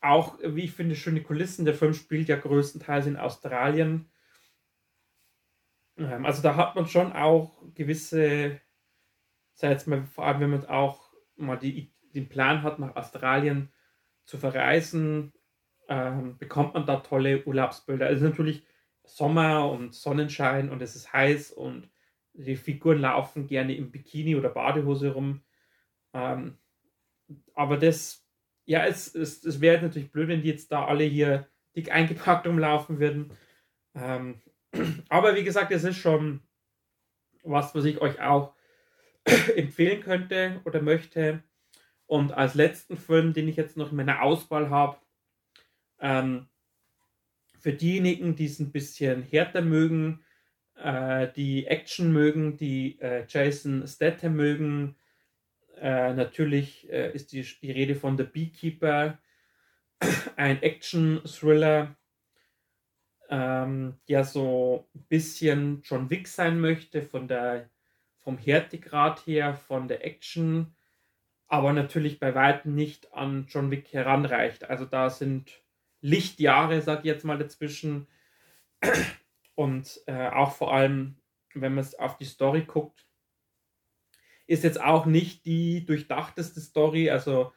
Auch, 0.00 0.38
wie 0.42 0.64
ich 0.64 0.72
finde, 0.72 0.94
schöne 0.94 1.22
Kulissen. 1.22 1.64
Der 1.64 1.74
Film 1.74 1.94
spielt 1.94 2.28
ja 2.28 2.36
größtenteils 2.36 3.06
in 3.06 3.16
Australien. 3.16 4.10
Ähm, 5.96 6.24
also 6.24 6.42
da 6.42 6.56
hat 6.56 6.74
man 6.74 6.86
schon 6.86 7.12
auch 7.12 7.62
gewisse, 7.74 8.60
sei 9.54 9.70
jetzt 9.70 9.86
mal, 9.86 10.04
vor 10.04 10.26
allem 10.26 10.40
wenn 10.40 10.50
man 10.50 10.66
auch 10.66 11.12
mal 11.36 11.56
die, 11.56 11.92
den 12.14 12.28
Plan 12.28 12.62
hat, 12.62 12.78
nach 12.78 12.96
Australien 12.96 13.72
zu 14.24 14.38
verreisen, 14.38 15.32
ähm, 15.88 16.36
bekommt 16.38 16.74
man 16.74 16.86
da 16.86 16.96
tolle 16.96 17.44
Urlaubsbilder. 17.44 18.10
Es 18.10 18.18
ist 18.18 18.28
natürlich 18.28 18.66
Sommer 19.04 19.70
und 19.70 19.94
Sonnenschein 19.94 20.70
und 20.70 20.82
es 20.82 20.96
ist 20.96 21.12
heiß 21.12 21.52
und 21.52 21.88
die 22.32 22.56
Figuren 22.56 22.98
laufen 22.98 23.46
gerne 23.46 23.74
im 23.74 23.90
Bikini 23.90 24.36
oder 24.36 24.50
Badehose 24.50 25.12
rum. 25.12 25.42
Ähm, 26.12 26.58
aber 27.54 27.76
das, 27.76 28.25
ja, 28.66 28.84
es, 28.84 29.14
es, 29.14 29.44
es 29.44 29.60
wäre 29.60 29.82
natürlich 29.82 30.10
blöd, 30.10 30.28
wenn 30.28 30.42
die 30.42 30.48
jetzt 30.48 30.70
da 30.70 30.84
alle 30.84 31.04
hier 31.04 31.48
dick 31.74 31.90
eingepackt 31.92 32.46
rumlaufen 32.46 32.98
würden. 32.98 33.30
Ähm, 33.94 34.42
aber 35.08 35.34
wie 35.36 35.44
gesagt, 35.44 35.72
es 35.72 35.84
ist 35.84 35.96
schon 35.96 36.42
was, 37.42 37.74
was 37.74 37.84
ich 37.84 38.00
euch 38.00 38.20
auch 38.20 38.54
empfehlen 39.56 40.02
könnte 40.02 40.60
oder 40.64 40.82
möchte. 40.82 41.42
Und 42.06 42.32
als 42.32 42.54
letzten 42.54 42.96
Film, 42.96 43.32
den 43.32 43.48
ich 43.48 43.56
jetzt 43.56 43.76
noch 43.76 43.90
in 43.90 43.96
meiner 43.96 44.22
Auswahl 44.22 44.70
habe, 44.70 44.98
ähm, 46.00 46.48
für 47.58 47.72
diejenigen, 47.72 48.36
die 48.36 48.46
es 48.46 48.60
ein 48.60 48.70
bisschen 48.70 49.22
härter 49.22 49.62
mögen, 49.62 50.24
äh, 50.76 51.28
die 51.34 51.66
Action 51.66 52.12
mögen, 52.12 52.56
die 52.56 53.00
äh, 53.00 53.24
Jason 53.28 53.86
Statham 53.86 54.36
mögen, 54.36 54.96
äh, 55.80 56.12
natürlich 56.14 56.90
äh, 56.90 57.12
ist 57.12 57.32
die, 57.32 57.42
die 57.42 57.70
Rede 57.70 57.94
von 57.94 58.16
The 58.16 58.24
Beekeeper, 58.24 59.18
ein 60.36 60.62
Action-Thriller, 60.62 61.96
ähm, 63.28 63.98
der 64.08 64.24
so 64.24 64.88
ein 64.94 65.04
bisschen 65.08 65.82
John 65.82 66.10
Wick 66.10 66.28
sein 66.28 66.60
möchte, 66.60 67.02
von 67.02 67.28
der, 67.28 67.70
vom 68.18 68.38
Härtegrad 68.38 69.26
her, 69.26 69.54
von 69.54 69.88
der 69.88 70.04
Action, 70.04 70.74
aber 71.48 71.72
natürlich 71.72 72.18
bei 72.18 72.34
weitem 72.34 72.74
nicht 72.74 73.12
an 73.12 73.46
John 73.48 73.70
Wick 73.70 73.92
heranreicht. 73.92 74.64
Also 74.64 74.84
da 74.84 75.10
sind 75.10 75.62
Lichtjahre, 76.00 76.80
sag 76.82 77.00
ich 77.00 77.06
jetzt 77.06 77.24
mal, 77.24 77.38
dazwischen. 77.38 78.08
Und 79.54 80.00
äh, 80.06 80.28
auch 80.28 80.54
vor 80.54 80.74
allem, 80.74 81.16
wenn 81.54 81.74
man 81.74 81.86
auf 81.98 82.16
die 82.16 82.24
Story 82.24 82.62
guckt, 82.62 83.05
ist 84.46 84.64
jetzt 84.64 84.80
auch 84.80 85.06
nicht 85.06 85.44
die 85.44 85.84
durchdachteste 85.86 86.60
Story. 86.60 87.10
Also, 87.10 87.52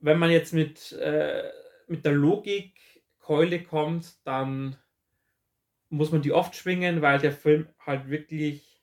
wenn 0.00 0.18
man 0.18 0.30
jetzt 0.30 0.52
mit, 0.52 0.92
äh, 0.92 1.50
mit 1.86 2.04
der 2.04 2.12
Logikkeule 2.12 3.62
kommt, 3.62 4.26
dann 4.26 4.76
muss 5.88 6.12
man 6.12 6.22
die 6.22 6.32
oft 6.32 6.54
schwingen, 6.54 7.02
weil 7.02 7.18
der 7.18 7.32
Film 7.32 7.68
halt 7.84 8.08
wirklich 8.08 8.82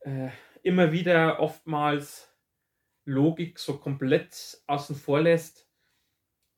äh, 0.00 0.28
immer 0.62 0.92
wieder 0.92 1.40
oftmals 1.40 2.34
Logik 3.04 3.58
so 3.58 3.78
komplett 3.78 4.58
außen 4.66 4.96
vor 4.96 5.20
lässt. 5.20 5.68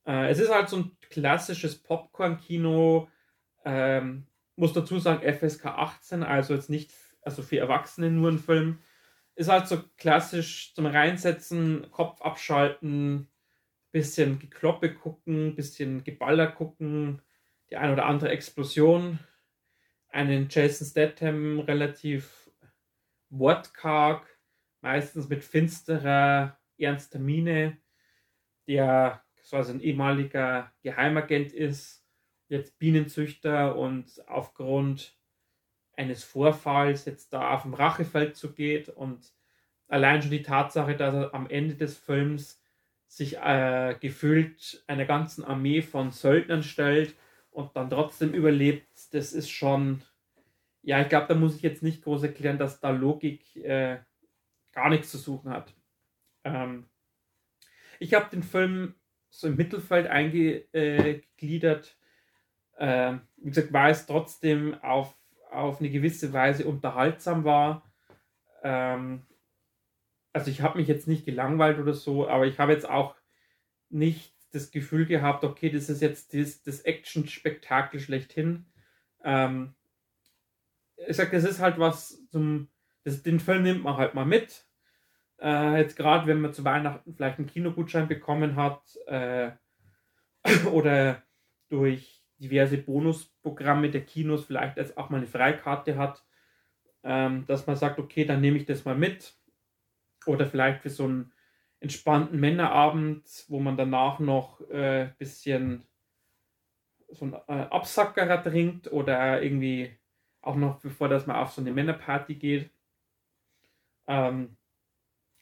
Äh, 0.07 0.29
es 0.31 0.39
ist 0.39 0.53
halt 0.53 0.69
so 0.69 0.77
ein 0.79 0.97
klassisches 1.11 1.83
Popcorn-Kino. 1.83 3.09
Ähm, 3.65 4.27
muss 4.57 4.73
dazu 4.73 4.99
sagen, 4.99 5.23
FSK 5.23 5.67
18, 5.67 6.23
also 6.23 6.55
jetzt 6.55 6.71
nicht, 6.71 6.93
also 7.23 7.43
für 7.43 7.59
Erwachsene 7.59 8.11
nur 8.11 8.31
ein 8.31 8.39
Film. 8.39 8.83
Ist 9.41 9.49
halt 9.49 9.69
so 9.69 9.83
klassisch 9.97 10.75
zum 10.75 10.85
Reinsetzen, 10.85 11.91
Kopf 11.93 12.21
abschalten, 12.21 13.31
bisschen 13.91 14.39
Gekloppe 14.39 14.93
gucken, 14.93 15.57
bisschen 15.57 16.05
Geballer 16.05 16.49
gucken, 16.49 17.23
die 17.71 17.79
ein 17.79 17.91
oder 17.91 18.05
andere 18.05 18.29
Explosion 18.29 19.19
einen 20.11 20.49
Jason 20.51 20.87
Statham 20.87 21.59
relativ 21.61 22.51
wortkarg, 23.31 24.27
meistens 24.83 25.31
mit 25.31 25.43
finsterer, 25.43 26.61
ernster 26.77 27.19
Miene, 27.19 27.79
der 28.69 29.25
quasi 29.49 29.73
ein 29.73 29.81
ehemaliger 29.81 30.71
Geheimagent 30.83 31.55
ist, 31.55 32.05
jetzt 32.49 32.79
Bienenzüchter 32.79 33.75
und 33.75 34.23
aufgrund 34.29 35.19
eines 36.01 36.25
Vorfalls 36.25 37.05
jetzt 37.05 37.33
da 37.35 37.55
auf 37.55 37.63
dem 37.63 37.75
Rachefeldzug 37.75 38.57
geht 38.57 38.89
und 38.89 39.33
allein 39.87 40.23
schon 40.23 40.31
die 40.31 40.43
Tatsache, 40.43 40.97
dass 40.97 41.15
er 41.15 41.35
am 41.35 41.49
Ende 41.49 41.75
des 41.75 41.99
Films 41.99 42.63
sich 43.07 43.37
äh, 43.37 43.95
gefühlt 44.01 44.83
einer 44.87 45.05
ganzen 45.05 45.45
Armee 45.45 45.83
von 45.83 46.11
Söldnern 46.11 46.63
stellt 46.63 47.15
und 47.51 47.77
dann 47.77 47.91
trotzdem 47.91 48.33
überlebt, 48.33 48.89
das 49.13 49.35
ist 49.35 49.51
schon, 49.51 50.01
ja, 50.83 51.03
ich 51.03 51.09
glaube, 51.09 51.27
da 51.29 51.35
muss 51.35 51.57
ich 51.57 51.63
jetzt 51.63 51.83
nicht 51.83 52.03
groß 52.03 52.23
erklären, 52.23 52.57
dass 52.57 52.81
da 52.81 52.91
Logik 52.91 53.57
äh, 53.57 53.99
gar 54.73 54.89
nichts 54.89 55.11
zu 55.11 55.19
suchen 55.19 55.51
hat. 55.51 55.75
Ähm, 56.45 56.87
ich 57.99 58.15
habe 58.15 58.31
den 58.31 58.43
Film 58.43 58.95
so 59.29 59.49
im 59.49 59.57
Mittelfeld 59.57 60.07
eingegliedert. 60.07 61.99
Äh, 62.79 63.19
wie 63.37 63.51
gesagt, 63.51 63.73
weil 63.73 63.93
es 63.93 64.07
trotzdem 64.07 64.75
auf, 64.83 65.20
auf 65.51 65.81
eine 65.81 65.91
gewisse 65.91 66.33
Weise 66.33 66.67
unterhaltsam 66.67 67.45
war. 67.45 67.83
Ähm, 68.63 69.27
also 70.33 70.51
ich 70.51 70.63
habe 70.63 70.79
mich 70.79 70.89
jetzt 70.89 71.09
nicht 71.09 71.25
gelangweilt 71.25 71.79
oder 71.79 71.95
so, 71.95 72.29
aber 72.29 72.47
ich 72.47 72.59
habe 72.59 72.73
jetzt 72.73 72.89
auch 72.89 73.17
nicht 73.89 74.35
das 74.53 74.71
Gefühl 74.71 75.07
gehabt, 75.07 75.45
okay, 75.45 75.71
das 75.71 75.89
ist 75.89 76.03
jetzt 76.03 76.35
das, 76.35 76.63
das 76.63 76.81
Action-Spektakel 76.83 78.01
schlechthin. 78.01 78.67
Ähm, 79.25 79.75
ich 80.97 81.17
sage, 81.17 81.31
das 81.33 81.45
ist 81.45 81.61
halt 81.61 81.79
was 81.79 82.27
zum, 82.29 82.69
das, 83.05 83.23
den 83.23 83.41
Film 83.41 83.63
nimmt 83.63 83.83
man 83.83 83.97
halt 83.97 84.15
mal 84.15 84.27
mit. 84.27 84.67
Äh, 85.41 85.79
jetzt 85.79 85.97
gerade, 85.97 86.27
wenn 86.27 86.41
man 86.41 86.53
zu 86.53 86.65
Weihnachten 86.65 87.15
vielleicht 87.15 87.39
einen 87.39 87.47
Kinogutschein 87.47 88.09
bekommen 88.09 88.57
hat 88.57 88.83
äh, 89.07 89.53
oder 90.73 91.23
durch 91.69 92.20
diverse 92.41 92.79
Bonusprogramme 92.79 93.91
der 93.91 94.05
Kinos 94.05 94.45
vielleicht 94.47 94.77
jetzt 94.79 94.97
auch 94.99 95.11
mal 95.11 95.19
eine 95.19 95.27
Freikarte 95.27 95.97
hat, 95.97 96.25
ähm, 97.05 97.47
dass 97.47 97.67
man 97.67 97.77
sagt, 97.77 97.99
okay, 97.99 98.25
dann 98.25 98.41
nehme 98.41 98.57
ich 98.59 98.67
das 98.67 98.85
mal 98.85 98.97
mit. 98.97 99.35
Oder 100.27 100.47
vielleicht 100.47 100.83
für 100.83 100.91
so 100.91 101.05
einen 101.05 101.33
entspannten 101.81 102.41
Männerabend, 102.41 103.47
wo 103.49 103.61
man 103.61 103.77
danach 103.77 104.19
noch 104.19 104.61
ein 104.71 104.77
äh, 104.77 105.13
bisschen 105.19 105.87
so 107.09 107.25
einen 107.27 107.35
äh, 107.49 107.67
Absackerer 107.71 108.43
trinkt 108.43 108.93
oder 108.93 109.43
irgendwie 109.43 109.99
auch 110.43 110.57
noch 110.57 110.81
bevor 110.81 111.09
das 111.09 111.27
mal 111.27 111.41
auf 111.43 111.53
so 111.53 111.61
eine 111.61 111.73
Männerparty 111.73 112.35
geht. 112.37 112.71
Ähm, 114.07 114.57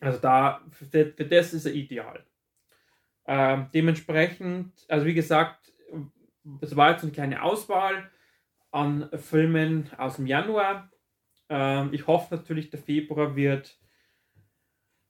Also 0.01 0.19
da, 0.21 0.63
für, 0.71 0.87
für 0.87 1.25
das 1.27 1.55
ist 1.55 1.67
er 1.67 1.75
ideal. 1.75 2.25
Ähm, 3.27 3.69
dementsprechend, 3.75 4.73
also 4.89 5.07
wie 5.07 5.15
gesagt, 5.15 5.73
es 6.61 6.77
war 6.77 6.91
jetzt 6.91 7.03
eine 7.03 7.13
kleine 7.13 7.43
Auswahl 7.43 8.11
an 8.71 9.09
Filmen 9.19 9.91
aus 9.97 10.17
dem 10.17 10.27
Januar. 10.27 10.91
Ähm, 11.49 11.91
ich 11.93 12.07
hoffe 12.07 12.35
natürlich, 12.37 12.71
der 12.71 12.81
Februar 12.81 13.37
wird 13.37 13.79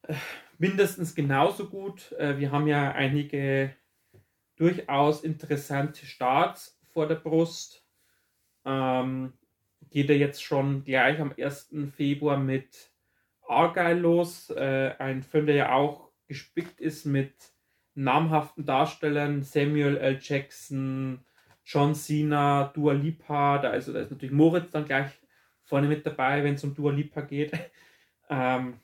äh, 0.03 0.15
mindestens 0.59 1.15
genauso 1.15 1.69
gut. 1.69 2.13
Äh, 2.13 2.39
wir 2.39 2.51
haben 2.53 2.67
ja 2.67 2.93
einige 2.93 3.75
durchaus 4.57 5.23
interessante 5.23 6.07
Starts 6.07 6.81
vor 6.93 7.07
der 7.07 7.17
Brust. 7.17 7.85
Ähm, 8.65 9.33
geht 9.91 10.11
er 10.11 10.17
jetzt 10.17 10.43
schon 10.43 10.85
gleich 10.85 11.21
am 11.21 11.33
1. 11.37 11.75
Februar 11.97 12.37
mit 12.37 12.91
Argyle 13.47 14.01
los. 14.01 14.51
Äh, 14.51 14.95
ein 14.99 15.23
Film, 15.23 15.47
der 15.47 15.55
ja 15.55 15.73
auch 15.73 16.11
gespickt 16.27 16.81
ist 16.81 17.07
mit 17.07 17.35
namhaften 17.95 18.65
Darstellern. 18.65 19.43
Samuel 19.43 19.97
L. 19.97 20.19
Jackson, 20.21 21.25
John 21.69 21.95
Cena, 21.95 22.73
Dua 22.75 22.95
Lipa. 22.95 23.59
Da 23.59 23.73
ist, 23.73 23.89
da 23.89 24.01
ist 24.01 24.11
natürlich 24.11 24.33
Moritz 24.33 24.71
dann 24.71 24.87
gleich 24.87 25.11
vorne 25.65 25.87
mit 25.87 26.07
dabei, 26.07 26.43
wenn 26.43 26.55
es 26.55 26.65
um 26.65 26.75
Dua 26.75 26.91
Lipa 26.91 27.21
geht. 27.21 27.53
ähm, 28.31 28.81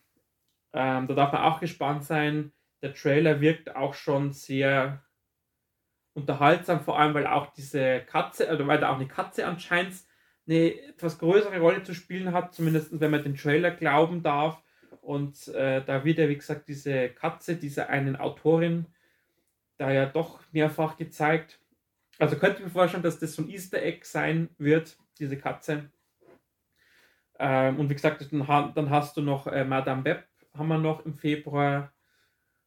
ähm, 0.74 1.06
da 1.06 1.14
darf 1.14 1.32
man 1.32 1.42
auch 1.42 1.60
gespannt 1.60 2.04
sein. 2.04 2.52
Der 2.82 2.92
Trailer 2.92 3.40
wirkt 3.40 3.74
auch 3.74 3.94
schon 3.94 4.32
sehr 4.32 5.02
unterhaltsam, 6.12 6.80
vor 6.80 6.98
allem 6.98 7.14
weil 7.14 7.26
auch 7.26 7.54
diese 7.54 8.00
Katze, 8.00 8.52
oder 8.54 8.66
weil 8.66 8.80
da 8.80 8.90
auch 8.90 8.96
eine 8.96 9.08
Katze 9.08 9.46
anscheinend 9.46 9.96
eine 10.46 10.74
etwas 10.88 11.18
größere 11.18 11.58
Rolle 11.58 11.82
zu 11.84 11.94
spielen 11.94 12.32
hat, 12.32 12.52
zumindest 12.52 13.00
wenn 13.00 13.10
man 13.10 13.22
den 13.22 13.34
Trailer 13.34 13.70
glauben 13.70 14.22
darf. 14.22 14.62
Und 15.00 15.48
äh, 15.48 15.82
da 15.82 16.04
wird 16.04 16.18
ja, 16.18 16.28
wie 16.28 16.36
gesagt, 16.36 16.68
diese 16.68 17.08
Katze, 17.08 17.56
diese 17.56 17.88
einen 17.88 18.16
Autorin, 18.16 18.86
da 19.78 19.90
ja 19.90 20.04
doch 20.04 20.40
mehrfach 20.52 20.98
gezeigt. 20.98 21.58
Also 22.18 22.36
könnte 22.36 22.58
ich 22.58 22.64
mir 22.64 22.70
vorstellen, 22.70 23.02
dass 23.02 23.18
das 23.18 23.34
so 23.34 23.42
ein 23.42 23.48
Easter 23.48 23.82
Egg 23.82 24.04
sein 24.04 24.50
wird, 24.58 24.96
diese 25.18 25.36
Katze. 25.36 25.90
Ähm, 27.38 27.80
und 27.80 27.90
wie 27.90 27.94
gesagt, 27.94 28.26
dann, 28.30 28.90
hast 28.90 29.16
du 29.16 29.22
noch 29.22 29.46
äh, 29.46 29.64
Madame 29.64 30.04
Web, 30.04 30.28
haben 30.56 30.68
wir 30.68 30.78
noch 30.78 31.04
im 31.04 31.14
Februar. 31.14 31.92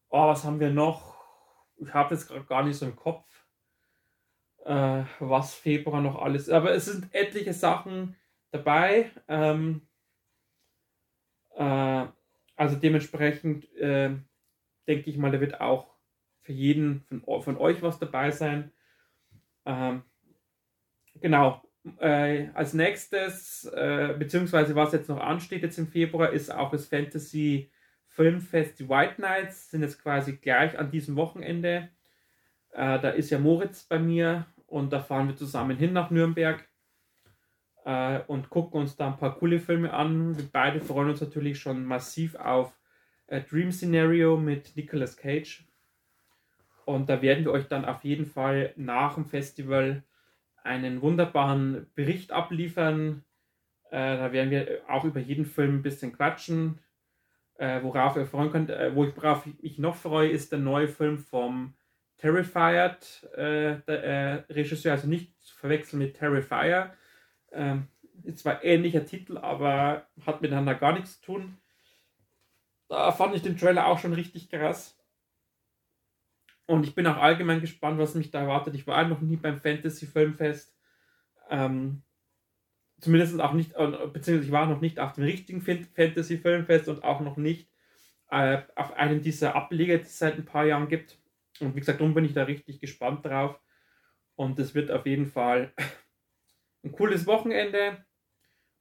Oh, 0.09 0.27
was 0.27 0.43
haben 0.43 0.59
wir 0.59 0.69
noch? 0.69 1.15
Ich 1.77 1.93
habe 1.93 2.13
jetzt 2.13 2.27
gerade 2.27 2.45
gar 2.45 2.63
nicht 2.63 2.77
so 2.77 2.85
im 2.85 2.95
Kopf 2.95 3.27
äh, 4.67 5.03
was 5.19 5.55
Februar 5.55 6.01
noch 6.01 6.21
alles. 6.21 6.49
Aber 6.49 6.71
es 6.71 6.85
sind 6.85 7.13
etliche 7.13 7.53
Sachen 7.53 8.15
dabei. 8.51 9.11
Ähm, 9.27 9.87
äh, 11.55 12.05
also 12.55 12.75
dementsprechend 12.75 13.71
äh, 13.75 14.15
denke 14.87 15.09
ich 15.09 15.17
mal, 15.17 15.31
da 15.31 15.39
wird 15.39 15.61
auch 15.61 15.95
für 16.41 16.53
jeden 16.53 17.01
von, 17.01 17.41
von 17.41 17.57
euch 17.57 17.81
was 17.81 17.99
dabei 17.99 18.31
sein. 18.31 18.71
Ähm, 19.67 20.01
genau. 21.21 21.61
Äh, 21.99 22.47
als 22.53 22.73
nächstes, 22.73 23.65
äh, 23.65 24.15
beziehungsweise 24.17 24.75
was 24.75 24.93
jetzt 24.93 25.09
noch 25.09 25.19
ansteht 25.19 25.61
jetzt 25.61 25.77
im 25.77 25.87
Februar, 25.87 26.31
ist 26.31 26.53
auch 26.53 26.71
das 26.71 26.87
Fantasy 26.87 27.71
Filmfest, 28.07 28.79
die 28.79 28.89
White 28.89 29.21
Nights, 29.21 29.69
sind 29.69 29.83
jetzt 29.83 30.01
quasi 30.01 30.37
gleich 30.37 30.77
an 30.77 30.89
diesem 30.89 31.15
Wochenende. 31.15 31.89
Äh, 32.71 32.99
da 32.99 33.09
ist 33.09 33.29
ja 33.29 33.39
Moritz 33.39 33.83
bei 33.83 33.99
mir 33.99 34.47
und 34.65 34.91
da 34.91 34.99
fahren 34.99 35.27
wir 35.27 35.35
zusammen 35.35 35.77
hin 35.77 35.93
nach 35.93 36.09
Nürnberg 36.09 36.67
äh, 37.85 38.19
und 38.27 38.49
gucken 38.49 38.81
uns 38.81 38.95
da 38.95 39.07
ein 39.07 39.17
paar 39.17 39.37
coole 39.37 39.59
Filme 39.59 39.93
an. 39.93 40.37
Wir 40.37 40.49
beide 40.51 40.81
freuen 40.81 41.09
uns 41.09 41.21
natürlich 41.21 41.59
schon 41.59 41.85
massiv 41.85 42.35
auf 42.35 42.73
äh, 43.27 43.41
Dream 43.41 43.71
Scenario 43.71 44.35
mit 44.35 44.75
Nicolas 44.75 45.15
Cage. 45.15 45.66
Und 46.87 47.09
da 47.09 47.21
werden 47.21 47.43
wir 47.43 47.51
euch 47.51 47.67
dann 47.67 47.83
auf 47.83 48.05
jeden 48.05 48.25
Fall 48.25 48.71
nach 48.77 49.15
dem 49.15 49.25
Festival 49.25 50.03
einen 50.63 51.01
wunderbaren 51.01 51.85
Bericht 51.95 52.31
abliefern. 52.31 53.25
Äh, 53.91 54.15
da 54.15 54.31
werden 54.31 54.51
wir 54.51 54.79
auch 54.87 55.03
über 55.03 55.19
jeden 55.19 55.45
Film 55.45 55.75
ein 55.75 55.81
bisschen 55.81 56.13
quatschen. 56.13 56.79
Äh, 57.55 57.83
worauf 57.83 58.15
ihr 58.15 58.25
freuen 58.25 58.51
könnt, 58.51 58.69
äh, 58.69 58.95
wo 58.95 59.03
ich, 59.03 59.17
worauf 59.17 59.45
ich 59.45 59.61
mich 59.61 59.79
noch 59.79 59.95
freue, 59.97 60.29
ist 60.29 60.53
der 60.53 60.59
neue 60.59 60.87
Film 60.87 61.17
vom 61.17 61.73
Terrified, 62.19 63.27
äh, 63.35 63.81
der 63.85 64.03
äh, 64.03 64.33
Regisseur, 64.53 64.93
also 64.93 65.09
nicht 65.09 65.37
zu 65.41 65.57
verwechseln 65.57 65.99
mit 65.99 66.15
Terrifier. 66.15 66.93
Ähm, 67.51 67.89
ist 68.23 68.39
zwar 68.39 68.63
ähnlicher 68.63 69.05
Titel, 69.05 69.37
aber 69.37 70.07
hat 70.25 70.41
miteinander 70.41 70.73
gar 70.73 70.93
nichts 70.93 71.19
zu 71.19 71.33
tun. 71.33 71.57
Da 72.87 73.11
fand 73.11 73.35
ich 73.35 73.41
den 73.41 73.57
Trailer 73.57 73.87
auch 73.87 73.99
schon 73.99 74.13
richtig 74.13 74.49
krass. 74.49 74.96
Und 76.67 76.85
ich 76.85 76.93
bin 76.95 77.07
auch 77.07 77.17
allgemein 77.17 77.61
gespannt, 77.61 77.97
was 77.97 78.13
mich 78.13 78.29
da 78.29 78.41
erwartet. 78.41 78.75
Ich 78.75 78.85
war 78.85 79.07
noch 79.07 79.21
nie 79.21 79.37
beim 79.37 79.57
Fantasy 79.57 80.05
Filmfest. 80.05 80.77
Ähm, 81.49 82.03
zumindest 82.99 83.39
auch 83.39 83.53
nicht, 83.53 83.73
beziehungsweise 83.73 84.45
ich 84.45 84.51
war 84.51 84.67
noch 84.67 84.81
nicht 84.81 84.99
auf 84.99 85.13
dem 85.13 85.23
richtigen 85.23 85.61
Fantasy 85.61 86.37
Filmfest 86.37 86.89
und 86.89 87.03
auch 87.03 87.21
noch 87.21 87.37
nicht 87.37 87.69
äh, 88.29 88.61
auf 88.75 88.93
einem 88.93 89.21
dieser 89.21 89.55
Ableger, 89.55 89.97
die 89.97 90.03
es 90.03 90.19
seit 90.19 90.35
ein 90.35 90.45
paar 90.45 90.65
Jahren 90.65 90.89
gibt. 90.89 91.17
Und 91.61 91.73
wie 91.75 91.79
gesagt, 91.79 92.01
darum 92.01 92.13
bin 92.13 92.25
ich 92.25 92.33
da 92.33 92.43
richtig 92.43 92.81
gespannt 92.81 93.25
drauf. 93.25 93.59
Und 94.35 94.59
es 94.59 94.75
wird 94.75 94.91
auf 94.91 95.05
jeden 95.05 95.27
Fall 95.27 95.73
ein 96.83 96.91
cooles 96.91 97.25
Wochenende. 97.25 98.05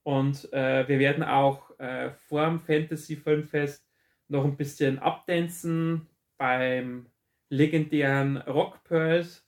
Und 0.02 0.52
äh, 0.52 0.86
wir 0.88 0.98
werden 0.98 1.22
auch 1.22 1.78
äh, 1.78 2.10
vor 2.10 2.46
dem 2.46 2.60
Fantasy 2.60 3.16
Filmfest 3.16 3.88
noch 4.28 4.44
ein 4.44 4.56
bisschen 4.56 4.98
abdancen 4.98 6.08
beim 6.36 7.06
legendären 7.48 8.36
Rock 8.38 8.84
Pearls, 8.84 9.46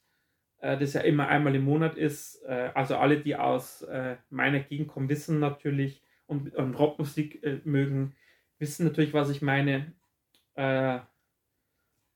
äh, 0.59 0.77
das 0.77 0.93
ja 0.93 1.01
immer 1.01 1.27
einmal 1.27 1.55
im 1.55 1.63
Monat 1.63 1.95
ist. 1.95 2.41
Äh, 2.43 2.71
also 2.73 2.97
alle, 2.97 3.19
die 3.19 3.35
aus 3.35 3.81
äh, 3.83 4.17
meiner 4.29 4.59
Gegend 4.59 4.87
kommen, 4.87 5.09
wissen 5.09 5.39
natürlich 5.39 6.01
und, 6.25 6.55
und 6.55 6.75
Rockmusik 6.75 7.43
äh, 7.43 7.59
mögen, 7.63 8.15
wissen 8.57 8.85
natürlich, 8.85 9.13
was 9.13 9.29
ich 9.29 9.41
meine. 9.41 9.93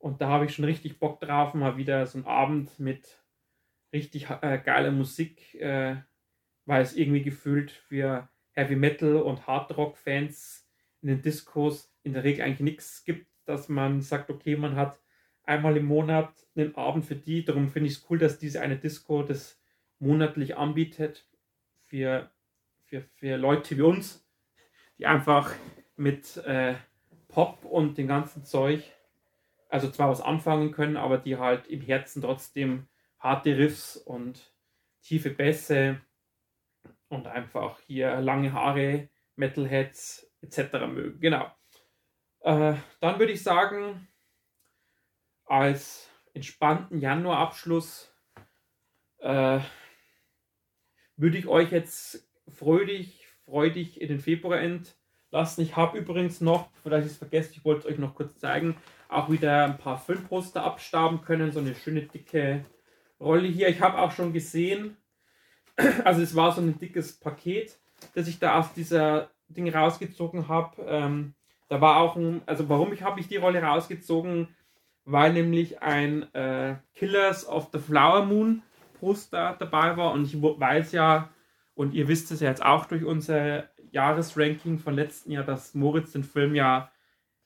Und 0.04 0.20
da 0.20 0.28
habe 0.28 0.44
ich 0.44 0.54
schon 0.54 0.66
richtig 0.66 1.00
Bock 1.00 1.22
drauf, 1.22 1.54
mal 1.54 1.78
wieder 1.78 2.06
so 2.06 2.18
einen 2.18 2.28
Abend 2.28 2.78
mit 2.78 3.24
richtig 3.94 4.30
äh, 4.42 4.60
geiler 4.60 4.92
Musik, 4.92 5.56
äh, 5.56 5.96
weil 6.66 6.82
es 6.82 6.98
irgendwie 6.98 7.22
gefühlt 7.22 7.72
für 7.72 8.28
Heavy 8.52 8.76
Metal 8.76 9.16
und 9.16 9.48
Hard 9.48 9.78
Rock 9.78 9.96
Fans 9.96 10.68
in 11.02 11.08
den 11.08 11.22
Discos 11.22 11.94
in 12.04 12.12
der 12.12 12.26
Regel 12.26 12.44
eigentlich 12.44 12.60
nichts 12.60 13.06
gibt, 13.06 13.28
dass 13.46 13.70
man 13.70 14.02
sagt, 14.02 14.30
okay, 14.30 14.58
man 14.58 14.76
hat 14.76 15.00
einmal 15.46 15.78
im 15.78 15.86
Monat 15.86 16.34
einen 16.56 16.76
Abend 16.76 17.06
für 17.06 17.16
die. 17.16 17.44
Darum 17.44 17.70
finde 17.70 17.90
ich 17.90 17.98
es 17.98 18.06
cool, 18.10 18.18
dass 18.18 18.40
diese 18.40 18.62
eine 18.62 18.78
Disco 18.78 19.24
das 19.24 19.60
monatlich 20.00 20.58
anbietet 20.58 21.28
für, 21.86 22.30
für, 22.86 23.02
für 23.16 23.38
Leute 23.38 23.78
wie 23.78 23.82
uns, 23.82 24.28
die 24.98 25.06
einfach 25.06 25.54
mit 25.96 26.38
äh, 26.38 26.76
Pop 27.28 27.66
und 27.66 27.98
dem 27.98 28.08
ganzen 28.08 28.46
Zeug 28.46 28.84
also 29.74 29.90
zwar 29.90 30.10
was 30.10 30.22
anfangen 30.22 30.72
können, 30.72 30.98
aber 30.98 31.18
die 31.18 31.38
halt 31.38 31.66
im 31.66 31.82
Herzen 31.82 32.22
trotzdem 32.22 32.88
harte 33.18 33.58
Riffs 33.58 33.98
und 33.98 34.54
tiefe 35.02 35.32
Bässe 35.32 36.00
und 37.08 37.26
einfach 37.26 37.80
hier 37.88 38.22
lange 38.22 38.54
Haare, 38.54 39.10
Metalheads 39.36 40.32
etc. 40.42 40.74
mögen. 40.88 41.20
Genau. 41.20 41.52
Äh, 42.42 42.76
dann 43.00 43.18
würde 43.18 43.32
ich 43.32 43.42
sagen, 43.42 44.08
als 45.46 46.10
entspannten 46.34 47.00
Januarabschluss 47.00 48.14
äh, 49.20 49.60
würde 51.16 51.38
ich 51.38 51.48
euch 51.48 51.72
jetzt 51.72 52.28
fröhlich, 52.52 53.28
freudig 53.46 54.02
in 54.02 54.10
den 54.10 54.20
Februar 54.20 54.60
entlassen. 54.60 55.64
Ich 55.64 55.76
habe 55.76 55.98
übrigens 55.98 56.42
noch, 56.42 56.70
vielleicht 56.82 57.06
ich 57.06 57.12
es 57.14 57.18
vergesse, 57.18 57.52
ich 57.52 57.66
wollte 57.66 57.88
es 57.88 57.94
euch 57.94 58.00
noch 58.00 58.16
kurz 58.16 58.38
zeigen, 58.38 58.76
auch 59.10 59.30
wieder 59.30 59.66
ein 59.66 59.78
paar 59.78 59.98
Filmposter 59.98 60.64
abstauben 60.64 61.22
können. 61.22 61.52
So 61.52 61.60
eine 61.60 61.76
schöne 61.76 62.04
dicke 62.04 62.66
Rolle 63.20 63.48
hier. 63.48 63.70
Ich 63.70 63.82
habe 63.82 64.00
auch 64.00 64.12
schon 64.12 64.34
gesehen, 64.34 64.98
also 66.04 66.22
es 66.22 66.36
war 66.36 66.52
so 66.52 66.62
ein 66.62 66.78
dickes 66.80 67.20
Paket, 67.20 67.78
das 68.16 68.28
ich 68.28 68.40
da 68.40 68.60
aus 68.60 68.74
dieser 68.74 69.30
Ding 69.48 69.70
rausgezogen 69.70 70.48
habe. 70.48 70.82
Ähm, 70.88 71.36
da 71.70 71.80
war 71.80 71.98
auch 71.98 72.16
ein, 72.16 72.42
also 72.46 72.68
warum 72.70 72.94
ich 72.94 73.04
habe 73.04 73.20
ich 73.20 73.28
die 73.28 73.38
Rolle 73.38 73.62
rausgezogen, 73.62 74.50
weil 75.06 75.34
nämlich 75.34 75.82
ein 75.82 76.34
äh, 76.34 76.76
Killers 76.94 77.48
of 77.48 77.70
the 77.74 77.80
Flower 77.80 78.26
Moon 78.26 78.64
Poster 79.00 79.56
dabei 79.60 79.98
war. 79.98 80.14
Und 80.14 80.26
ich 80.26 80.42
weiß 80.42 80.94
ja, 80.94 81.30
und 81.76 81.94
ihr 81.94 82.08
wisst 82.08 82.32
es 82.32 82.40
ja 82.40 82.50
jetzt 82.50 82.64
auch 82.64 82.86
durch 82.86 83.04
unser 83.04 83.70
Jahresranking 83.92 84.80
von 84.80 84.96
letzten 84.96 85.32
Jahr, 85.32 85.44
dass 85.44 85.74
Moritz 85.74 86.14
den 86.14 86.24
Film 86.24 86.56
ja 86.56 86.92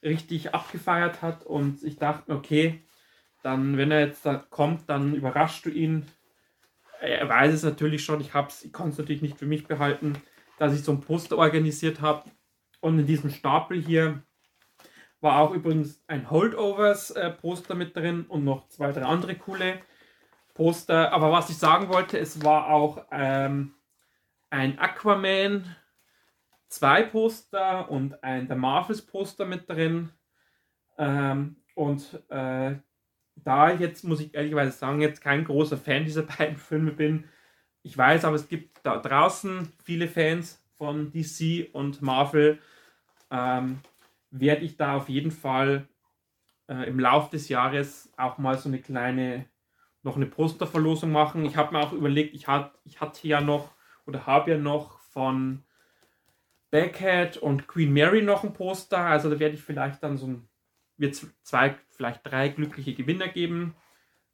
richtig 0.03 0.53
abgefeiert 0.53 1.21
hat. 1.21 1.45
Und 1.45 1.83
ich 1.83 1.97
dachte, 1.97 2.33
okay, 2.33 2.83
dann, 3.43 3.77
wenn 3.77 3.91
er 3.91 4.01
jetzt 4.01 4.25
da 4.25 4.35
kommt, 4.35 4.89
dann 4.89 5.15
überraschst 5.15 5.65
du 5.65 5.69
ihn. 5.69 6.05
Er 6.99 7.27
weiß 7.29 7.53
es 7.53 7.63
natürlich 7.63 8.03
schon, 8.03 8.21
ich, 8.21 8.31
ich 8.63 8.73
kann 8.73 8.89
es 8.89 8.97
natürlich 8.97 9.21
nicht 9.21 9.37
für 9.37 9.45
mich 9.45 9.67
behalten, 9.67 10.13
dass 10.57 10.73
ich 10.73 10.83
so 10.83 10.91
ein 10.91 11.01
Poster 11.01 11.37
organisiert 11.37 12.01
habe 12.01 12.23
und 12.81 12.99
in 12.99 13.05
diesem 13.05 13.29
Stapel 13.29 13.81
hier 13.81 14.23
War 15.19 15.39
auch 15.39 15.51
übrigens 15.51 16.03
ein 16.07 16.29
Holdovers-Poster 16.29 17.73
äh, 17.73 17.77
mit 17.77 17.95
drin 17.95 18.25
und 18.27 18.43
noch 18.43 18.67
zwei, 18.67 18.91
drei 18.91 19.03
andere 19.03 19.35
coole 19.35 19.79
Poster. 20.53 21.11
Aber 21.11 21.31
was 21.31 21.49
ich 21.49 21.57
sagen 21.57 21.89
wollte, 21.89 22.19
es 22.19 22.43
war 22.43 22.67
auch 22.67 23.05
ähm, 23.11 23.73
ein 24.49 24.77
Aquaman 24.79 25.75
2 26.69 27.03
Poster 27.03 27.89
und 27.89 28.23
ein 28.23 28.47
The 28.47 28.55
Marvels 28.55 29.01
Poster 29.01 29.45
mit 29.45 29.69
drin. 29.69 30.09
Ähm, 30.97 31.57
und 31.75 32.21
äh, 32.29 32.75
da 33.35 33.71
jetzt, 33.71 34.03
muss 34.03 34.19
ich 34.19 34.33
ehrlicherweise 34.33 34.71
sagen, 34.71 35.01
jetzt 35.01 35.21
kein 35.21 35.45
großer 35.45 35.77
Fan 35.77 36.05
dieser 36.05 36.23
beiden 36.37 36.57
Filme 36.57 36.91
bin, 36.91 37.25
ich 37.83 37.97
weiß 37.97 38.25
aber, 38.25 38.35
es 38.35 38.49
gibt 38.49 38.79
da 38.83 38.97
draußen 38.97 39.71
viele 39.81 40.09
Fans 40.09 40.61
von 40.75 41.11
DC 41.11 41.73
und 41.73 42.01
Marvel, 42.01 42.59
ähm, 43.31 43.79
werde 44.31 44.65
ich 44.65 44.77
da 44.77 44.95
auf 44.95 45.09
jeden 45.09 45.31
Fall 45.31 45.87
äh, 46.67 46.87
im 46.87 46.99
Laufe 46.99 47.31
des 47.31 47.49
Jahres 47.49 48.11
auch 48.17 48.37
mal 48.37 48.57
so 48.57 48.69
eine 48.69 48.79
kleine, 48.79 49.45
noch 50.03 50.15
eine 50.15 50.25
Posterverlosung 50.25 51.11
machen. 51.11 51.45
Ich 51.45 51.55
habe 51.55 51.73
mir 51.73 51.81
auch 51.81 51.93
überlegt, 51.93 52.33
ich, 52.35 52.47
hat, 52.47 52.77
ich 52.83 53.01
hatte 53.01 53.27
ja 53.27 53.41
noch 53.41 53.73
oder 54.05 54.25
habe 54.25 54.51
ja 54.51 54.57
noch 54.57 54.99
von 54.99 55.63
Backhead 56.71 57.37
und 57.37 57.67
Queen 57.67 57.93
Mary 57.93 58.21
noch 58.21 58.43
ein 58.43 58.53
Poster. 58.53 58.99
Also 58.99 59.29
da 59.29 59.39
werde 59.39 59.55
ich 59.55 59.61
vielleicht 59.61 60.03
dann 60.03 60.17
so 60.17 60.27
ein, 60.27 60.49
wird 60.97 61.15
zwei, 61.43 61.75
vielleicht 61.89 62.21
drei 62.25 62.49
glückliche 62.49 62.93
Gewinner 62.93 63.27
geben. 63.27 63.75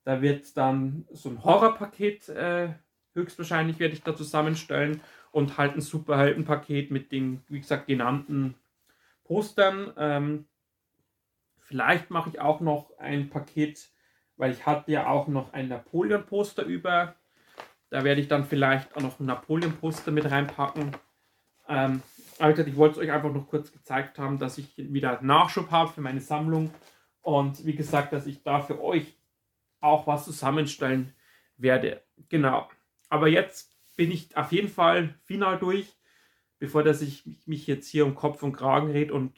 Da 0.03 0.21
wird 0.21 0.57
dann 0.57 1.07
so 1.11 1.29
ein 1.29 1.43
Horrorpaket 1.43 2.29
äh, 2.29 2.73
höchstwahrscheinlich 3.13 3.79
werde 3.79 3.93
ich 3.93 4.03
da 4.03 4.15
zusammenstellen 4.15 5.01
und 5.31 5.57
halt 5.57 5.75
ein 5.75 5.81
Superheldenpaket 5.81 6.91
mit 6.91 7.11
den, 7.11 7.41
wie 7.47 7.59
gesagt, 7.59 7.87
genannten 7.87 8.55
Postern. 9.33 9.91
Ähm, 9.97 10.45
vielleicht 11.57 12.11
mache 12.11 12.29
ich 12.29 12.39
auch 12.39 12.59
noch 12.59 12.91
ein 12.99 13.31
Paket, 13.31 13.89
weil 14.37 14.51
ich 14.51 14.67
hatte 14.67 14.91
ja 14.91 15.07
auch 15.07 15.27
noch 15.27 15.53
ein 15.53 15.69
Napoleon-Poster 15.69 16.63
über. 16.63 17.15
Da 17.89 18.03
werde 18.03 18.21
ich 18.21 18.27
dann 18.27 18.45
vielleicht 18.45 18.95
auch 18.95 19.01
noch 19.01 19.19
ein 19.19 19.25
Napoleon-Poster 19.25 20.11
mit 20.11 20.29
reinpacken. 20.29 20.95
Ähm, 21.67 22.03
also 22.37 22.61
ich 22.61 22.75
wollte 22.75 22.99
es 22.99 23.05
euch 23.07 23.11
einfach 23.11 23.33
noch 23.33 23.47
kurz 23.47 23.71
gezeigt 23.71 24.19
haben, 24.19 24.37
dass 24.37 24.59
ich 24.59 24.77
wieder 24.77 25.19
Nachschub 25.23 25.71
habe 25.71 25.91
für 25.91 26.01
meine 26.01 26.21
Sammlung. 26.21 26.71
Und 27.23 27.65
wie 27.65 27.75
gesagt, 27.75 28.13
dass 28.13 28.27
ich 28.27 28.43
da 28.43 28.61
für 28.61 28.83
euch 28.83 29.17
auch 29.79 30.05
was 30.05 30.25
zusammenstellen 30.25 31.15
werde. 31.57 32.03
Genau. 32.29 32.69
Aber 33.09 33.27
jetzt 33.27 33.75
bin 33.95 34.11
ich 34.11 34.37
auf 34.37 34.51
jeden 34.51 34.69
Fall 34.69 35.15
final 35.23 35.57
durch, 35.57 35.95
bevor 36.59 36.83
dass 36.83 37.01
ich 37.01 37.23
mich 37.45 37.67
jetzt 37.67 37.87
hier 37.87 38.05
um 38.05 38.15
Kopf 38.15 38.43
und 38.43 38.53
Kragen 38.53 38.91
rede 38.91 39.13
und 39.13 39.33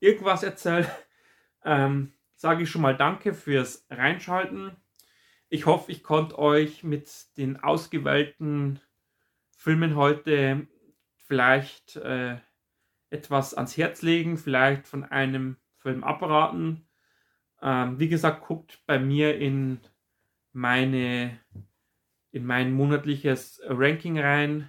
irgendwas 0.00 0.42
erzähle. 0.42 0.88
Ähm, 1.66 2.12
sage 2.34 2.64
ich 2.64 2.70
schon 2.70 2.82
mal 2.82 2.94
Danke 2.94 3.32
fürs 3.32 3.86
Reinschalten. 3.88 4.76
Ich 5.48 5.64
hoffe, 5.64 5.90
ich 5.90 6.02
konnte 6.02 6.38
euch 6.38 6.84
mit 6.84 7.10
den 7.38 7.56
ausgewählten 7.58 8.80
Filmen 9.56 9.96
heute 9.96 10.68
vielleicht 11.16 11.96
äh, 11.96 12.36
etwas 13.08 13.54
ans 13.54 13.78
Herz 13.78 14.02
legen, 14.02 14.36
vielleicht 14.36 14.86
von 14.86 15.04
einem 15.04 15.56
Film 15.78 16.04
abraten. 16.04 16.86
Ähm, 17.62 17.98
wie 17.98 18.08
gesagt, 18.08 18.46
guckt 18.46 18.82
bei 18.84 18.98
mir 18.98 19.38
in 19.38 19.80
meine 20.52 21.40
in 22.30 22.44
mein 22.44 22.72
monatliches 22.72 23.62
Ranking 23.64 24.18
rein, 24.18 24.68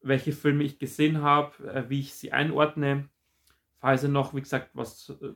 welche 0.00 0.32
Filme 0.32 0.64
ich 0.64 0.78
gesehen 0.78 1.22
habe, 1.22 1.68
äh, 1.72 1.88
wie 1.90 2.00
ich 2.00 2.14
sie 2.14 2.32
einordne. 2.32 3.08
Falls 3.78 4.02
ihr 4.02 4.08
noch, 4.08 4.34
wie 4.34 4.40
gesagt, 4.40 4.70
was 4.74 5.10
äh, 5.20 5.32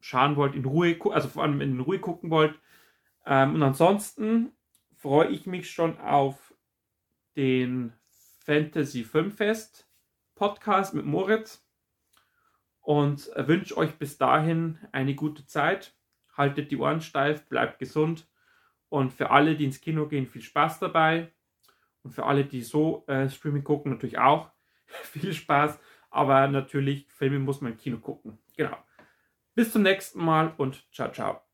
schauen 0.00 0.36
wollt, 0.36 0.54
in 0.54 0.64
Ruhe, 0.64 0.96
also 1.10 1.28
vor 1.28 1.42
allem 1.42 1.60
in 1.60 1.80
Ruhe 1.80 1.98
gucken 1.98 2.30
wollt. 2.30 2.58
Ähm, 3.24 3.54
und 3.54 3.62
ansonsten 3.62 4.52
freue 4.94 5.28
ich 5.28 5.46
mich 5.46 5.70
schon 5.70 5.98
auf 5.98 6.54
den 7.36 7.92
Fantasy 8.44 9.04
Filmfest 9.04 9.88
Podcast 10.34 10.94
mit 10.94 11.06
Moritz 11.06 11.66
und 12.80 13.30
wünsche 13.34 13.76
euch 13.76 13.96
bis 13.96 14.18
dahin 14.18 14.78
eine 14.92 15.14
gute 15.14 15.46
Zeit. 15.46 15.96
Haltet 16.36 16.70
die 16.70 16.76
Ohren 16.76 17.00
steif, 17.00 17.48
bleibt 17.48 17.78
gesund 17.78 18.28
und 18.88 19.12
für 19.12 19.30
alle, 19.30 19.56
die 19.56 19.64
ins 19.64 19.80
Kino 19.80 20.06
gehen, 20.06 20.26
viel 20.26 20.42
Spaß 20.42 20.78
dabei. 20.78 21.32
Und 22.06 22.12
für 22.12 22.24
alle, 22.24 22.44
die 22.44 22.62
so 22.62 23.02
äh, 23.08 23.28
Streaming 23.28 23.64
gucken, 23.64 23.90
natürlich 23.90 24.18
auch 24.18 24.52
viel 24.86 25.32
Spaß. 25.32 25.76
Aber 26.08 26.46
natürlich, 26.46 27.08
Filme 27.08 27.40
muss 27.40 27.60
man 27.60 27.72
im 27.72 27.78
Kino 27.78 27.98
gucken. 27.98 28.38
Genau. 28.56 28.76
Bis 29.56 29.72
zum 29.72 29.82
nächsten 29.82 30.24
Mal 30.24 30.54
und 30.56 30.86
ciao, 30.92 31.10
ciao. 31.10 31.45